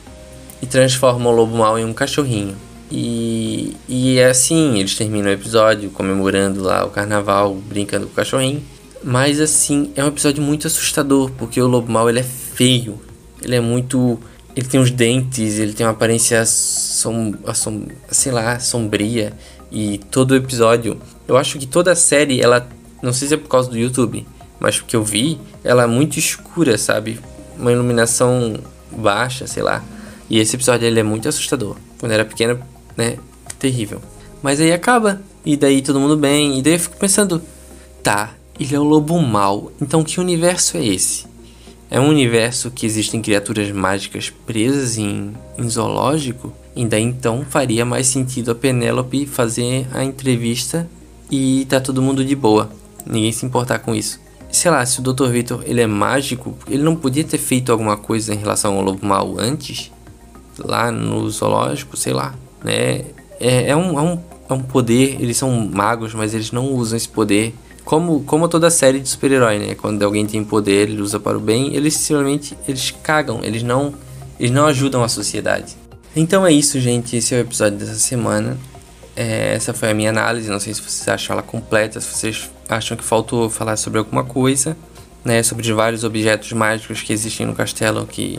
[0.60, 2.56] e transforma o lobo mau em um cachorrinho.
[2.90, 8.16] E, e é assim, eles terminam o episódio comemorando lá o carnaval, brincando com o
[8.16, 8.62] cachorrinho.
[9.02, 13.00] Mas assim, é um episódio muito assustador, porque o lobo mal ele é feio.
[13.42, 14.18] Ele é muito.
[14.54, 19.32] Ele tem os dentes, ele tem uma aparência som, som, sei lá, sombria.
[19.70, 21.00] E todo o episódio.
[21.28, 22.68] Eu acho que toda a série, ela.
[23.02, 24.26] Não sei se é por causa do YouTube,
[24.58, 27.18] mas porque eu vi, ela é muito escura, sabe?
[27.58, 28.58] Uma iluminação
[28.90, 29.82] baixa, sei lá.
[30.28, 31.76] E esse episódio ele é muito assustador.
[31.98, 32.60] Quando eu era pequeno,
[32.96, 33.16] né?
[33.60, 34.00] terrível.
[34.42, 37.42] Mas aí acaba, e daí todo mundo bem, e daí eu fico pensando,
[38.02, 41.28] tá, ele é o lobo mau, então que universo é esse?
[41.90, 46.52] É um universo que existem criaturas mágicas presas em, em zoológico?
[46.74, 50.88] E daí então faria mais sentido a Penélope fazer a entrevista
[51.28, 52.70] e tá todo mundo de boa.
[53.04, 54.20] Ninguém se importar com isso.
[54.52, 55.26] Sei lá, se o Dr.
[55.30, 59.04] Victor ele é mágico, ele não podia ter feito alguma coisa em relação ao lobo
[59.04, 59.90] mal antes?
[60.58, 63.02] Lá no zoológico, sei lá, né?
[63.38, 66.96] É, é, um, é, um, é um poder, eles são magos, mas eles não usam
[66.96, 67.54] esse poder
[67.84, 69.74] como, como toda série de super-herói, né?
[69.74, 73.92] Quando alguém tem poder, ele usa para o bem, eles simplesmente eles cagam, eles não
[74.38, 75.76] eles não ajudam a sociedade.
[76.14, 77.16] Então é isso, gente.
[77.16, 78.56] Esse é o episódio dessa semana.
[79.16, 80.48] É, essa foi a minha análise.
[80.48, 84.24] Não sei se vocês acham ela completa, se vocês acham que faltou falar sobre alguma
[84.24, 84.76] coisa,
[85.24, 85.42] né?
[85.42, 88.38] Sobre vários objetos mágicos que existem no castelo que,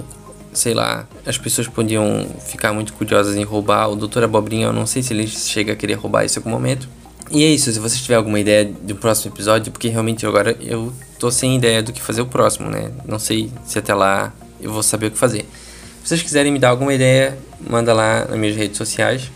[0.54, 3.89] sei lá, as pessoas podiam ficar muito curiosas em roubar.
[3.89, 6.52] O Doutor Abobrinha, eu não sei se ele chega a querer roubar isso em algum
[6.52, 6.88] momento.
[7.30, 10.91] E é isso, se você tiver alguma ideia do próximo episódio, porque realmente agora eu
[11.18, 12.91] tô sem ideia do que fazer o próximo, né?
[13.08, 15.45] Não sei se até lá eu vou saber o que fazer.
[16.04, 17.38] Se vocês quiserem me dar alguma ideia,
[17.70, 19.32] manda lá nas minhas redes sociais,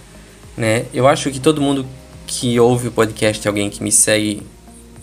[0.58, 0.86] né?
[0.94, 1.86] Eu acho que todo mundo
[2.28, 4.42] que ouve o podcast é alguém que me segue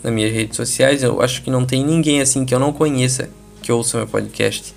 [0.03, 1.01] nas minhas redes sociais.
[1.01, 3.29] Eu acho que não tem ninguém assim que eu não conheça
[3.61, 4.75] que ouça meu podcast.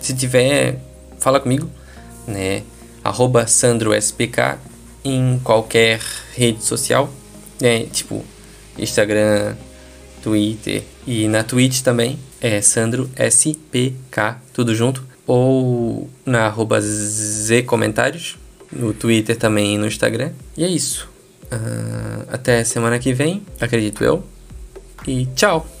[0.00, 0.78] Se tiver,
[1.18, 1.70] fala comigo,
[2.26, 2.62] né?
[3.02, 4.58] Arroba SandroSPK
[5.04, 6.00] em qualquer
[6.34, 7.10] rede social
[7.62, 8.24] é, tipo,
[8.78, 9.54] Instagram,
[10.22, 12.18] Twitter e na Twitch também.
[12.40, 15.04] É Sandro SPK, tudo junto.
[15.26, 18.36] Ou na arroba Z Comentários,
[18.72, 20.32] no Twitter também e no Instagram.
[20.56, 21.08] E é isso.
[21.44, 24.24] Uh, até semana que vem, acredito eu.
[25.06, 25.79] E tchau!